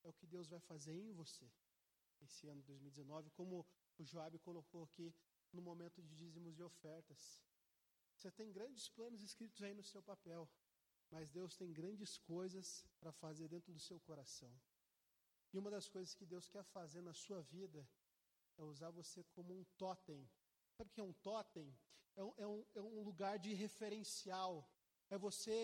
[0.04, 1.50] é o que Deus vai fazer em você
[2.20, 3.66] esse ano de 2019, como
[3.98, 5.12] o Joab colocou aqui
[5.52, 7.42] no momento de dízimos e ofertas.
[8.16, 10.48] Você tem grandes planos escritos aí no seu papel,
[11.10, 14.52] mas Deus tem grandes coisas para fazer dentro do seu coração.
[15.52, 17.88] E uma das coisas que Deus quer fazer na sua vida
[18.56, 20.28] é usar você como um totem.
[20.76, 21.76] Sabe o que é um totem?
[22.14, 24.68] É um, é um, é um lugar de referencial.
[25.08, 25.58] É você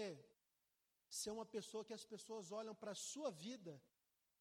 [1.09, 3.81] ser uma pessoa que as pessoas olham para a sua vida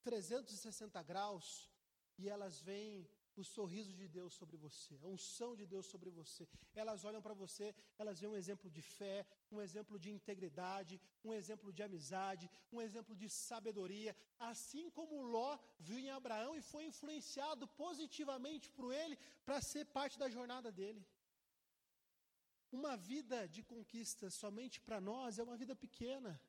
[0.04, 1.72] 360 graus
[2.18, 6.48] e elas veem o sorriso de Deus sobre você, a unção de Deus sobre você.
[6.74, 11.34] Elas olham para você, elas veem um exemplo de fé, um exemplo de integridade, um
[11.34, 16.86] exemplo de amizade, um exemplo de sabedoria, assim como Ló viu em Abraão e foi
[16.86, 21.06] influenciado positivamente por ele para ser parte da jornada dele.
[22.72, 26.40] Uma vida de conquista somente para nós é uma vida pequena.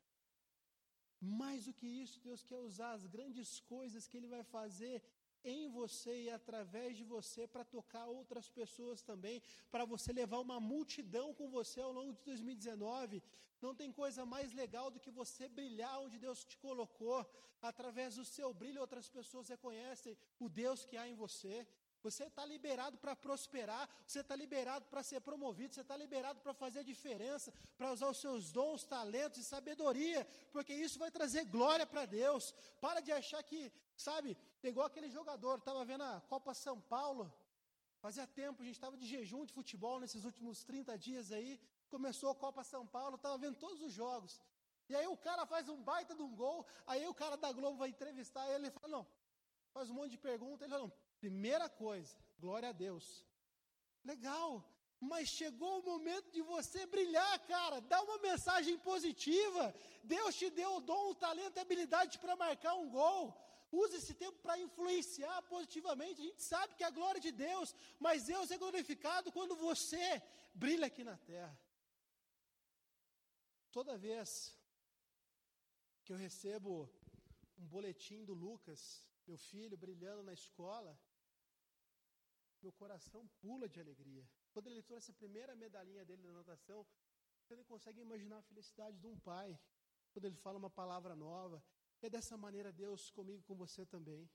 [1.19, 5.01] Mais do que isso, Deus quer usar as grandes coisas que Ele vai fazer
[5.49, 10.59] em você e através de você para tocar outras pessoas também, para você levar uma
[10.59, 13.23] multidão com você ao longo de 2019.
[13.61, 17.19] Não tem coisa mais legal do que você brilhar onde Deus te colocou.
[17.61, 21.67] Através do seu brilho, outras pessoas reconhecem o Deus que há em você.
[22.09, 26.53] Você está liberado para prosperar, você está liberado para ser promovido, você está liberado para
[26.53, 31.85] fazer diferença, para usar os seus dons, talentos e sabedoria, porque isso vai trazer glória
[31.85, 32.53] para Deus.
[32.79, 37.33] Para de achar que, sabe, igual aquele jogador, estava vendo a Copa São Paulo,
[37.99, 42.29] fazia tempo, a gente estava de jejum de futebol nesses últimos 30 dias aí, começou
[42.29, 44.41] a Copa São Paulo, estava vendo todos os jogos.
[44.89, 47.77] E aí o cara faz um baita de um gol, aí o cara da Globo
[47.77, 49.07] vai entrevistar ele e fala, não,
[49.73, 53.25] faz um monte de perguntas, ele fala, não, Primeira coisa, glória a Deus.
[54.03, 54.49] Legal,
[54.99, 57.79] mas chegou o momento de você brilhar, cara.
[57.81, 59.73] Dá uma mensagem positiva.
[60.03, 63.35] Deus te deu o dom, o talento e habilidade para marcar um gol.
[63.71, 66.21] Use esse tempo para influenciar positivamente.
[66.21, 70.21] A gente sabe que é a glória de Deus, mas Deus é glorificado quando você
[70.53, 71.55] brilha aqui na terra.
[73.71, 74.55] Toda vez
[76.03, 76.89] que eu recebo
[77.57, 80.97] um boletim do Lucas, meu filho, brilhando na escola,
[82.61, 84.27] meu coração pula de alegria.
[84.51, 86.85] Quando ele trouxe a primeira medalhinha dele na natação,
[87.41, 89.59] você nem consegue imaginar a felicidade de um pai.
[90.11, 91.63] Quando ele fala uma palavra nova.
[92.01, 94.29] É dessa maneira Deus comigo com você também.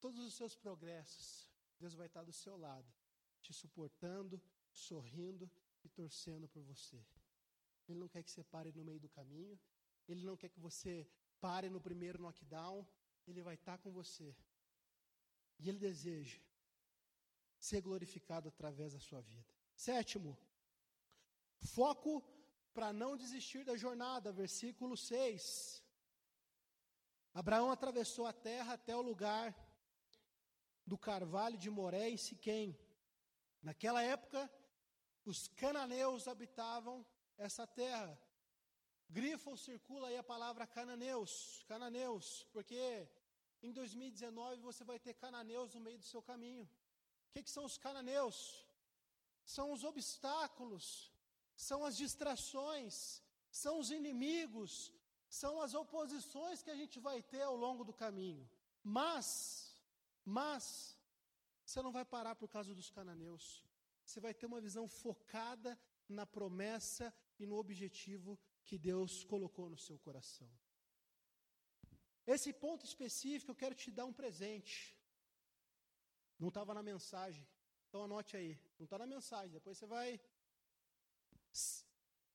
[0.00, 2.88] Todos os seus progressos, Deus vai estar do seu lado,
[3.42, 5.50] te suportando, sorrindo
[5.82, 7.04] e torcendo por você.
[7.88, 9.58] Ele não quer que você pare no meio do caminho.
[10.08, 11.08] Ele não quer que você
[11.40, 12.86] pare no primeiro knockdown.
[13.26, 14.34] Ele vai estar com você.
[15.58, 16.40] E ele deseja
[17.60, 19.54] ser glorificado através da sua vida.
[19.76, 20.36] Sétimo,
[21.76, 22.12] foco
[22.72, 25.84] para não desistir da jornada, versículo 6.
[27.34, 29.54] Abraão atravessou a terra até o lugar
[30.86, 32.76] do carvalho de Moré em Siquém.
[33.62, 34.50] Naquela época,
[35.24, 38.18] os cananeus habitavam essa terra.
[39.08, 43.08] Grifo circula aí a palavra cananeus, cananeus, porque
[43.62, 46.68] em 2019 você vai ter cananeus no meio do seu caminho.
[47.30, 48.66] O que, que são os cananeus?
[49.44, 51.12] São os obstáculos,
[51.56, 54.92] são as distrações, são os inimigos,
[55.28, 58.50] são as oposições que a gente vai ter ao longo do caminho.
[58.82, 59.76] Mas,
[60.24, 60.98] mas,
[61.64, 63.64] você não vai parar por causa dos cananeus.
[64.04, 69.78] Você vai ter uma visão focada na promessa e no objetivo que Deus colocou no
[69.78, 70.50] seu coração.
[72.26, 74.99] Esse ponto específico eu quero te dar um presente.
[76.42, 77.46] Não estava na mensagem.
[77.86, 78.52] Então anote aí.
[78.78, 79.52] Não está na mensagem.
[79.58, 80.08] Depois você vai.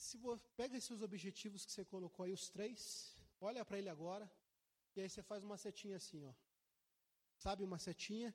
[0.06, 2.80] Se você, pega esses objetivos que você colocou aí, os três,
[3.50, 4.26] olha para ele agora.
[4.96, 6.34] E aí você faz uma setinha assim, ó.
[7.46, 8.34] Sabe uma setinha?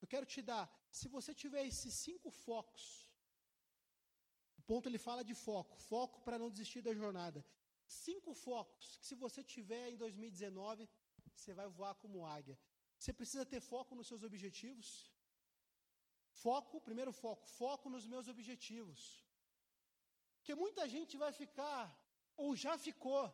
[0.00, 0.64] Eu quero te dar.
[0.90, 2.84] Se você tiver esses cinco focos,
[4.60, 7.44] o ponto ele fala de foco, foco para não desistir da jornada.
[7.86, 10.88] Cinco focos que se você tiver em 2019,
[11.34, 12.58] você vai voar como águia.
[13.02, 14.88] Você precisa ter foco nos seus objetivos.
[16.42, 19.00] Foco, primeiro foco, foco nos meus objetivos.
[20.36, 21.84] Porque muita gente vai ficar,
[22.36, 23.24] ou já ficou,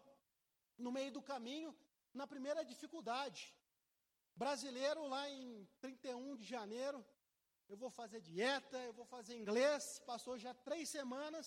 [0.85, 1.77] no meio do caminho,
[2.15, 3.43] na primeira dificuldade.
[4.35, 7.05] Brasileiro lá em 31 de janeiro,
[7.69, 11.47] eu vou fazer dieta, eu vou fazer inglês, passou já três semanas,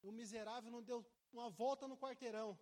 [0.00, 2.58] o miserável não deu uma volta no quarteirão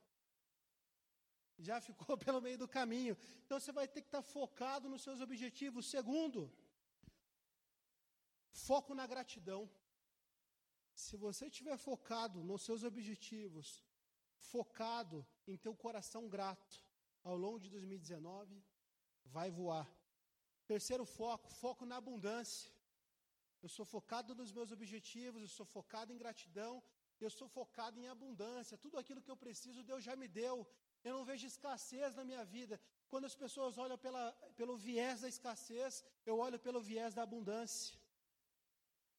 [1.58, 3.16] já ficou pelo meio do caminho.
[3.44, 5.86] Então você vai ter que estar focado nos seus objetivos.
[5.86, 6.52] Segundo,
[8.50, 9.68] foco na gratidão.
[10.94, 13.84] Se você estiver focado nos seus objetivos,
[14.38, 16.82] focado em ter o coração grato
[17.22, 18.62] ao longo de 2019,
[19.24, 19.86] vai voar.
[20.66, 22.70] Terceiro foco, foco na abundância.
[23.62, 26.82] Eu sou focado nos meus objetivos, eu sou focado em gratidão,
[27.20, 28.78] eu sou focado em abundância.
[28.78, 30.66] Tudo aquilo que eu preciso, Deus já me deu.
[31.04, 32.80] Eu não vejo escassez na minha vida.
[33.08, 37.98] Quando as pessoas olham pela, pelo viés da escassez, eu olho pelo viés da abundância.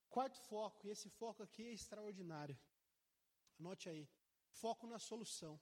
[0.10, 2.58] Quarto foco, e esse foco aqui é extraordinário.
[3.60, 4.10] Anote aí.
[4.50, 5.60] Foco na solução.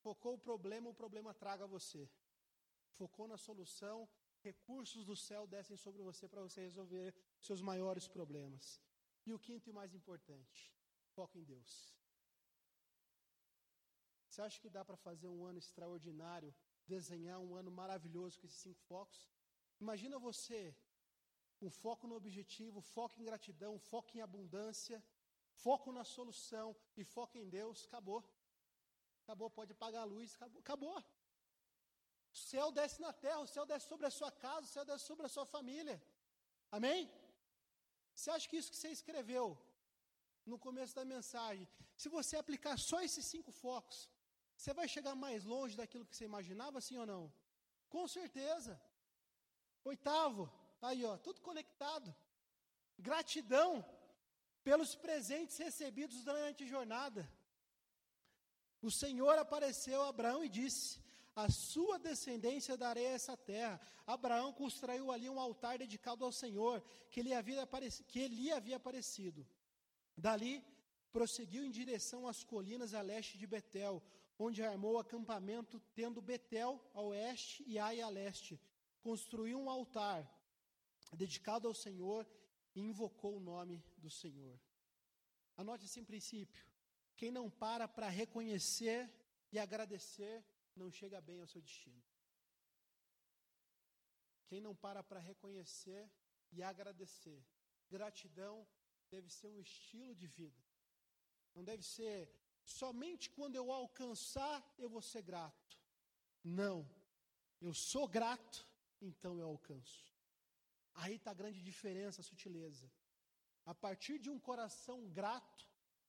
[0.00, 2.08] Focou o problema, o problema traga você.
[2.92, 4.08] Focou na solução,
[4.40, 8.80] recursos do céu descem sobre você para você resolver seus maiores problemas.
[9.26, 10.72] E o quinto e mais importante,
[11.10, 11.97] foco em Deus.
[14.38, 16.54] Você acha que dá para fazer um ano extraordinário,
[16.86, 19.28] desenhar um ano maravilhoso com esses cinco focos?
[19.80, 20.60] Imagina você
[21.58, 25.02] com foco no objetivo, foco em gratidão, foco em abundância,
[25.64, 27.84] foco na solução e foco em Deus.
[27.86, 28.22] Acabou.
[29.24, 30.60] Acabou, pode apagar a luz, acabou.
[30.60, 30.98] acabou.
[32.32, 35.04] O céu desce na terra, o céu desce sobre a sua casa, o céu desce
[35.04, 36.00] sobre a sua família.
[36.70, 37.10] Amém?
[38.14, 39.58] Você acha que isso que você escreveu
[40.46, 41.66] no começo da mensagem,
[41.96, 44.08] se você aplicar só esses cinco focos,
[44.58, 47.32] você vai chegar mais longe daquilo que você imaginava, sim ou não?
[47.88, 48.72] Com certeza.
[49.84, 50.52] Oitavo,
[50.82, 52.12] aí ó, tudo conectado.
[52.98, 53.70] Gratidão
[54.64, 57.30] pelos presentes recebidos durante a jornada.
[58.82, 61.00] O Senhor apareceu a Abraão e disse:
[61.36, 63.80] A sua descendência darei essa terra.
[64.04, 66.82] Abraão construiu ali um altar dedicado ao Senhor,
[67.12, 67.64] que lhe havia,
[68.08, 69.46] que lhe havia aparecido.
[70.16, 70.64] Dali,
[71.12, 74.02] prosseguiu em direção às colinas a leste de Betel,
[74.38, 78.60] onde armou acampamento, tendo Betel a oeste e Ai a leste.
[79.00, 80.28] Construiu um altar
[81.12, 82.26] dedicado ao Senhor
[82.74, 84.58] e invocou o nome do Senhor.
[85.56, 86.64] Anote esse princípio.
[87.16, 89.10] Quem não para para reconhecer
[89.50, 90.44] e agradecer,
[90.76, 92.02] não chega bem ao seu destino.
[94.46, 96.08] Quem não para para reconhecer
[96.52, 97.44] e agradecer.
[97.90, 98.66] Gratidão
[99.10, 100.62] deve ser um estilo de vida.
[101.54, 102.30] Não deve ser
[102.68, 105.78] somente quando eu alcançar eu vou ser grato.
[106.44, 106.78] Não.
[107.60, 108.66] Eu sou grato,
[109.00, 110.14] então eu alcanço.
[110.94, 112.90] Aí está a grande diferença, a sutileza.
[113.64, 115.64] A partir de um coração grato,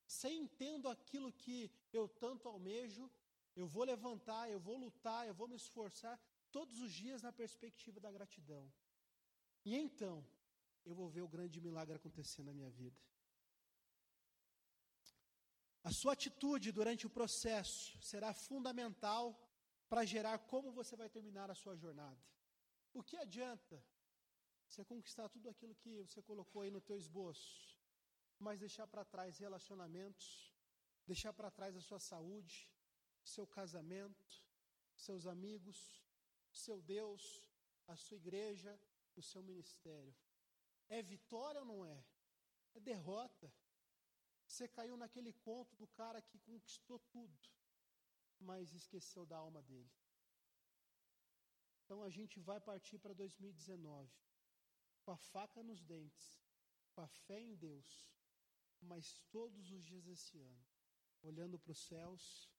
[0.05, 3.09] sem entendo aquilo que eu tanto almejo,
[3.55, 6.19] eu vou levantar, eu vou lutar, eu vou me esforçar
[6.51, 8.71] todos os dias na perspectiva da gratidão.
[9.65, 10.25] E então,
[10.85, 12.99] eu vou ver o grande milagre acontecer na minha vida.
[15.89, 19.23] A sua atitude durante o processo será fundamental
[19.89, 22.21] para gerar como você vai terminar a sua jornada.
[22.93, 23.83] O que adianta
[24.67, 27.75] você conquistar tudo aquilo que você colocou aí no teu esboço,
[28.37, 30.53] mas deixar para trás relacionamentos,
[31.07, 32.69] deixar para trás a sua saúde,
[33.23, 34.45] seu casamento,
[34.95, 36.03] seus amigos,
[36.51, 37.43] seu Deus,
[37.87, 38.79] a sua igreja,
[39.15, 40.15] o seu ministério.
[40.87, 42.05] É vitória ou não é?
[42.75, 43.51] É derrota.
[44.49, 47.39] Você caiu naquele conto do cara que conquistou tudo,
[48.39, 49.91] mas esqueceu da alma dele.
[51.83, 54.11] Então a gente vai partir para 2019
[55.03, 56.41] com a faca nos dentes,
[56.93, 58.09] com a fé em Deus,
[58.81, 60.65] mas todos os dias desse ano,
[61.21, 62.51] olhando para os céus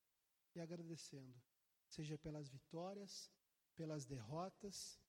[0.55, 1.43] e agradecendo,
[1.89, 3.33] seja pelas vitórias,
[3.75, 5.01] pelas derrotas,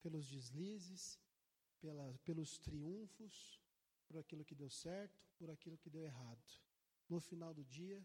[0.00, 1.20] pelos deslizes,
[1.80, 3.60] pela, pelos triunfos,
[4.06, 6.46] por aquilo que deu certo, por aquilo que deu errado.
[7.08, 7.98] No final do dia,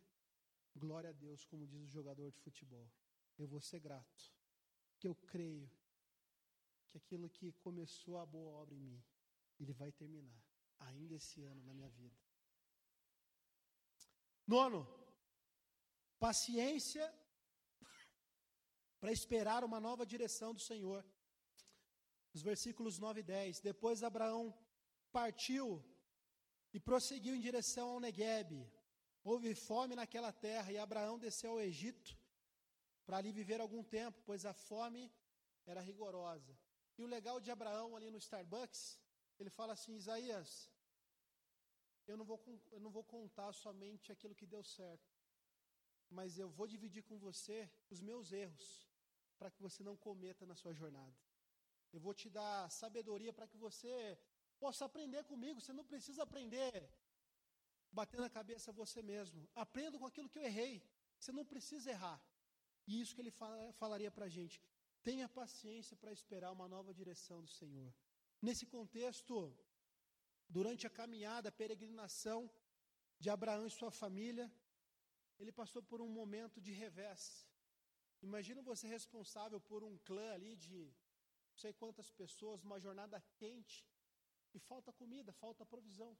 [0.74, 2.88] glória a Deus, como diz o jogador de futebol.
[3.38, 4.24] Eu vou ser grato,
[4.98, 5.70] que eu creio
[6.90, 9.04] que aquilo que começou a boa obra em mim,
[9.60, 10.42] ele vai terminar
[10.80, 12.18] ainda esse ano na minha vida.
[14.48, 14.82] Nono,
[16.18, 17.06] paciência
[19.02, 21.04] para esperar uma nova direção do Senhor.
[22.34, 23.60] Os versículos 9 e 10.
[23.60, 24.58] Depois Abraão
[25.12, 25.84] partiu
[26.76, 28.50] e prosseguiu em direção ao Negueb.
[29.24, 32.10] Houve fome naquela terra e Abraão desceu ao Egito
[33.06, 35.04] para ali viver algum tempo, pois a fome
[35.72, 36.54] era rigorosa.
[36.98, 39.00] E o legal de Abraão ali no Starbucks,
[39.40, 40.70] ele fala assim: Isaías,
[42.10, 42.40] eu não vou,
[42.74, 45.10] eu não vou contar somente aquilo que deu certo,
[46.10, 47.58] mas eu vou dividir com você
[47.90, 48.68] os meus erros,
[49.40, 51.16] para que você não cometa na sua jornada.
[51.94, 54.20] Eu vou te dar sabedoria para que você
[54.64, 55.60] possa aprender comigo.
[55.62, 56.90] Você não precisa aprender
[57.92, 59.48] batendo a cabeça você mesmo.
[59.56, 60.74] Aprenda com aquilo que eu errei.
[61.20, 62.20] Você não precisa errar.
[62.88, 64.62] E isso que ele fala, falaria para a gente.
[65.02, 67.90] Tenha paciência para esperar uma nova direção do Senhor.
[68.42, 69.36] Nesse contexto,
[70.58, 72.40] durante a caminhada, a peregrinação
[73.20, 74.52] de Abraão e sua família,
[75.40, 77.48] ele passou por um momento de revés.
[78.22, 80.80] Imagina você responsável por um clã ali de
[81.52, 83.88] não sei quantas pessoas, uma jornada quente,
[84.58, 86.18] e falta comida, falta provisão.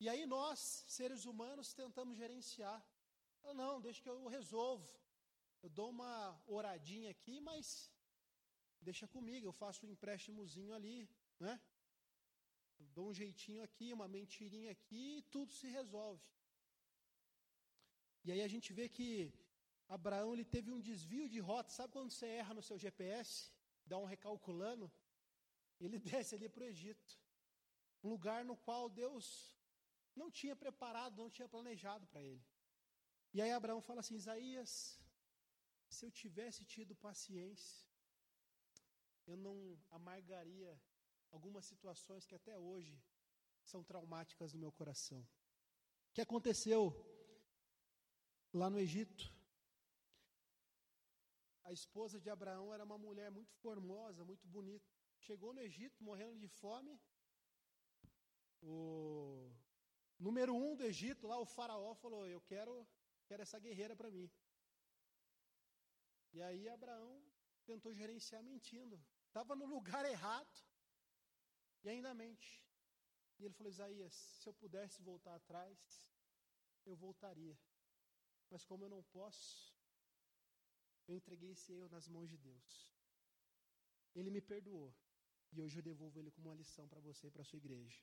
[0.00, 2.80] E aí nós, seres humanos, tentamos gerenciar.
[3.62, 4.88] Não, deixa que eu resolvo.
[5.62, 7.90] Eu dou uma oradinha aqui, mas
[8.80, 11.08] deixa comigo, eu faço um empréstimozinho ali,
[11.40, 11.60] né?
[12.78, 16.24] Eu dou um jeitinho aqui, uma mentirinha aqui e tudo se resolve.
[18.24, 19.32] E aí a gente vê que
[19.88, 21.70] Abraão ele teve um desvio de rota.
[21.70, 23.50] Sabe quando você erra no seu GPS,
[23.84, 24.92] dá um recalculando?
[25.80, 27.18] Ele desce ali para o Egito,
[28.02, 29.56] um lugar no qual Deus
[30.14, 32.44] não tinha preparado, não tinha planejado para ele.
[33.32, 34.72] E aí Abraão fala assim: Isaías,
[35.88, 37.86] se eu tivesse tido paciência,
[39.26, 39.56] eu não
[39.90, 40.80] amargaria
[41.30, 43.00] algumas situações que até hoje
[43.62, 45.20] são traumáticas no meu coração.
[45.20, 46.82] O que aconteceu
[48.52, 49.38] lá no Egito?
[51.68, 54.97] a esposa de Abraão era uma mulher muito formosa, muito bonita.
[55.26, 57.00] Chegou no Egito morrendo de fome.
[58.62, 59.52] O
[60.18, 62.86] número um do Egito, lá o faraó, falou: Eu quero,
[63.26, 64.30] quero essa guerreira para mim.
[66.32, 67.22] E aí Abraão
[67.64, 69.02] tentou gerenciar mentindo.
[69.26, 70.56] Estava no lugar errado
[71.82, 72.64] e ainda mente.
[73.38, 75.78] E ele falou: Isaías, se eu pudesse voltar atrás,
[76.84, 77.58] eu voltaria.
[78.50, 79.74] Mas como eu não posso,
[81.06, 82.92] eu entreguei esse erro nas mãos de Deus.
[84.14, 84.94] Ele me perdoou.
[85.52, 88.02] E hoje eu devolvo ele como uma lição para você e para sua igreja.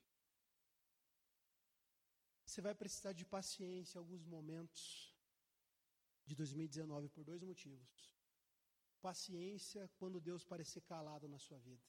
[2.46, 4.82] Você vai precisar de paciência em alguns momentos
[6.26, 8.16] de 2019 por dois motivos.
[9.02, 11.86] Paciência quando Deus parecer calado na sua vida.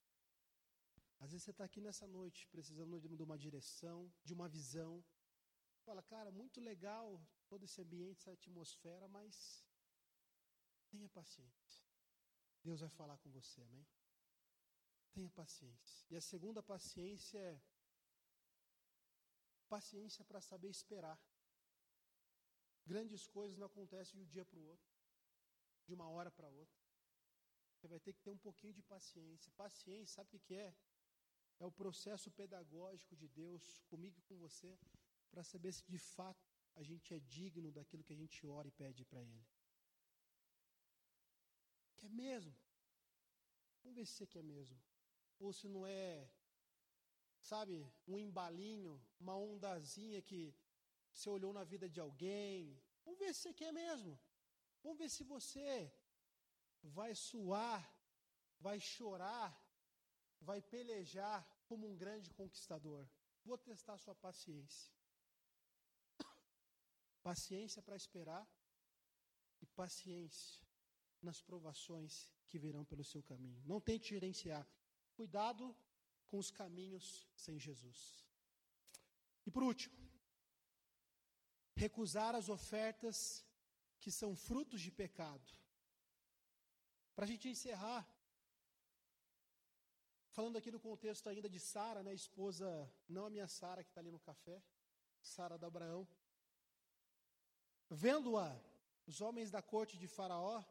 [1.19, 5.05] Às vezes você está aqui nessa noite precisando de uma direção, de uma visão.
[5.85, 7.07] Fala, cara, muito legal
[7.49, 9.65] todo esse ambiente, essa atmosfera, mas
[10.91, 11.85] tenha paciência.
[12.63, 13.87] Deus vai falar com você, amém?
[15.17, 16.07] Tenha paciência.
[16.11, 17.59] E a segunda paciência é
[19.67, 21.19] paciência para saber esperar.
[22.85, 24.91] Grandes coisas não acontecem de um dia para o outro,
[25.87, 26.79] de uma hora para outra.
[27.73, 29.51] Você vai ter que ter um pouquinho de paciência.
[29.53, 30.77] Paciência, sabe o que é?
[31.59, 34.79] É o processo pedagógico de Deus comigo e com você
[35.31, 38.71] para saber se de fato a gente é digno daquilo que a gente ora e
[38.83, 39.47] pede para Ele.
[41.97, 42.55] Quer mesmo?
[43.83, 44.79] Vamos ver se você quer mesmo.
[45.39, 46.31] Ou se não é,
[47.41, 47.75] sabe,
[48.07, 50.55] um embalinho, uma ondazinha que
[51.13, 52.81] você olhou na vida de alguém.
[53.05, 54.19] Vamos ver se você quer mesmo.
[54.83, 55.93] Vamos ver se você
[56.83, 57.83] vai suar,
[58.61, 59.51] vai chorar
[60.41, 63.09] vai pelejar como um grande conquistador.
[63.45, 64.93] Vou testar sua paciência.
[67.23, 68.47] Paciência para esperar
[69.61, 70.65] e paciência
[71.23, 73.63] nas provações que virão pelo seu caminho.
[73.65, 74.67] Não tente gerenciar.
[75.19, 75.65] Cuidado
[76.29, 77.07] com os caminhos
[77.45, 78.01] sem Jesus.
[79.47, 79.97] E por último,
[81.85, 83.19] recusar as ofertas
[84.03, 85.49] que são frutos de pecado.
[87.15, 88.03] Para a gente encerrar,
[90.37, 92.67] Falando aqui no contexto ainda de Sara, né, esposa,
[93.09, 94.63] não a minha Sara que está ali no café,
[95.23, 96.07] Sara da Abraão.
[97.89, 98.55] Vendo-a,
[99.07, 100.63] os homens da corte de Faraó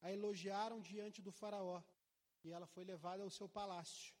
[0.00, 1.82] a elogiaram diante do Faraó,
[2.44, 4.14] e ela foi levada ao seu palácio.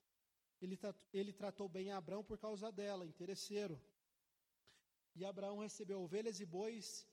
[0.60, 0.78] Ele,
[1.12, 3.80] ele tratou bem Abraão por causa dela, interesseiro.
[5.14, 7.06] E Abraão recebeu ovelhas e bois,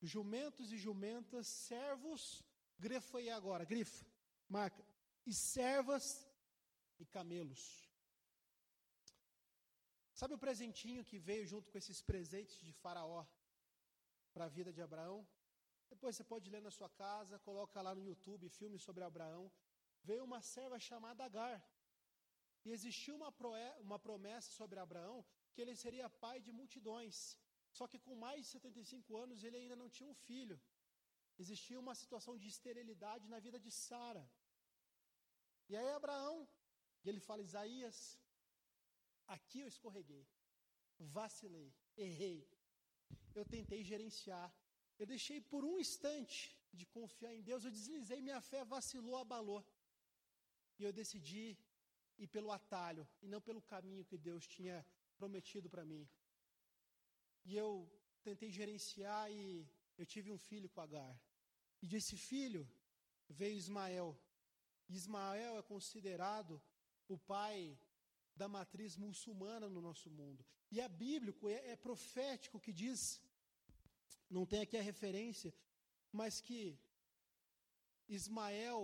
[0.00, 2.42] jumentos e jumentas, servos,
[2.78, 4.04] grifo aí agora, grifa,
[4.48, 4.84] marca,
[5.26, 6.26] e servas
[6.98, 7.62] e camelos.
[10.14, 13.26] Sabe o presentinho que veio junto com esses presentes de Faraó
[14.32, 15.26] para a vida de Abraão?
[15.88, 19.50] Depois você pode ler na sua casa, coloca lá no YouTube filme sobre Abraão.
[20.08, 21.58] Veio uma serva chamada Agar.
[22.64, 23.30] E existiu uma,
[23.86, 25.18] uma promessa sobre Abraão
[25.52, 27.16] que ele seria pai de multidões.
[27.78, 30.60] Só que com mais de 75 anos ele ainda não tinha um filho.
[31.42, 34.24] Existia uma situação de esterilidade na vida de Sara.
[35.68, 36.48] E aí Abraão
[37.04, 37.96] e ele fala: Isaías,
[39.26, 40.26] aqui eu escorreguei,
[40.98, 42.38] vacilei, errei.
[43.34, 44.48] Eu tentei gerenciar.
[44.98, 46.38] Eu deixei por um instante
[46.72, 49.64] de confiar em Deus, eu deslizei, minha fé vacilou, abalou.
[50.78, 51.56] E eu decidi
[52.18, 54.84] ir pelo atalho e não pelo caminho que Deus tinha
[55.16, 56.08] prometido para mim.
[57.44, 57.68] E eu
[58.22, 59.68] tentei gerenciar e
[59.98, 61.14] eu tive um filho com Agar.
[61.82, 62.62] E desse filho
[63.28, 64.08] veio Ismael.
[64.88, 66.62] Ismael é considerado
[67.08, 67.78] o pai
[68.34, 70.44] da matriz muçulmana no nosso mundo.
[70.70, 73.00] E é bíblico, é, é profético que diz,
[74.28, 75.54] não tem aqui a referência,
[76.10, 76.78] mas que
[78.08, 78.80] Ismael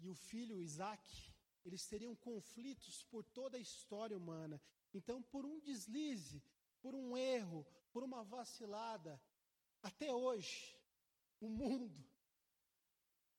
[0.00, 1.34] e o filho Isaac,
[1.64, 4.60] eles teriam conflitos por toda a história humana.
[4.92, 6.42] Então, por um deslize,
[6.80, 9.20] por um erro, por uma vacilada,
[9.82, 10.76] até hoje,
[11.40, 12.04] o mundo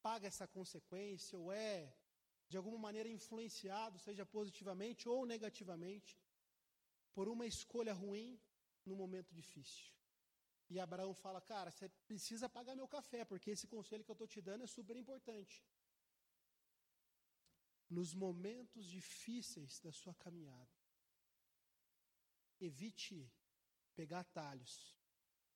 [0.02, 1.96] paga essa consequência ou é
[2.48, 6.20] de alguma maneira influenciado, seja positivamente ou negativamente,
[7.14, 8.40] por uma escolha ruim
[8.86, 9.86] no momento difícil.
[10.70, 14.28] E Abraão fala: Cara, você precisa pagar meu café, porque esse conselho que eu estou
[14.28, 15.64] te dando é super importante.
[17.98, 20.76] Nos momentos difíceis da sua caminhada,
[22.68, 23.18] evite
[23.94, 24.74] pegar atalhos,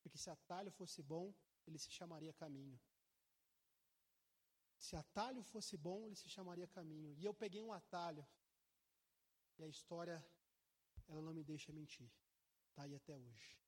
[0.01, 1.33] porque se atalho fosse bom,
[1.65, 2.77] ele se chamaria caminho.
[4.77, 7.13] Se atalho fosse bom, ele se chamaria caminho.
[7.17, 8.27] E eu peguei um atalho.
[9.57, 10.17] E a história,
[11.07, 12.11] ela não me deixa mentir.
[12.69, 13.64] Está aí até hoje.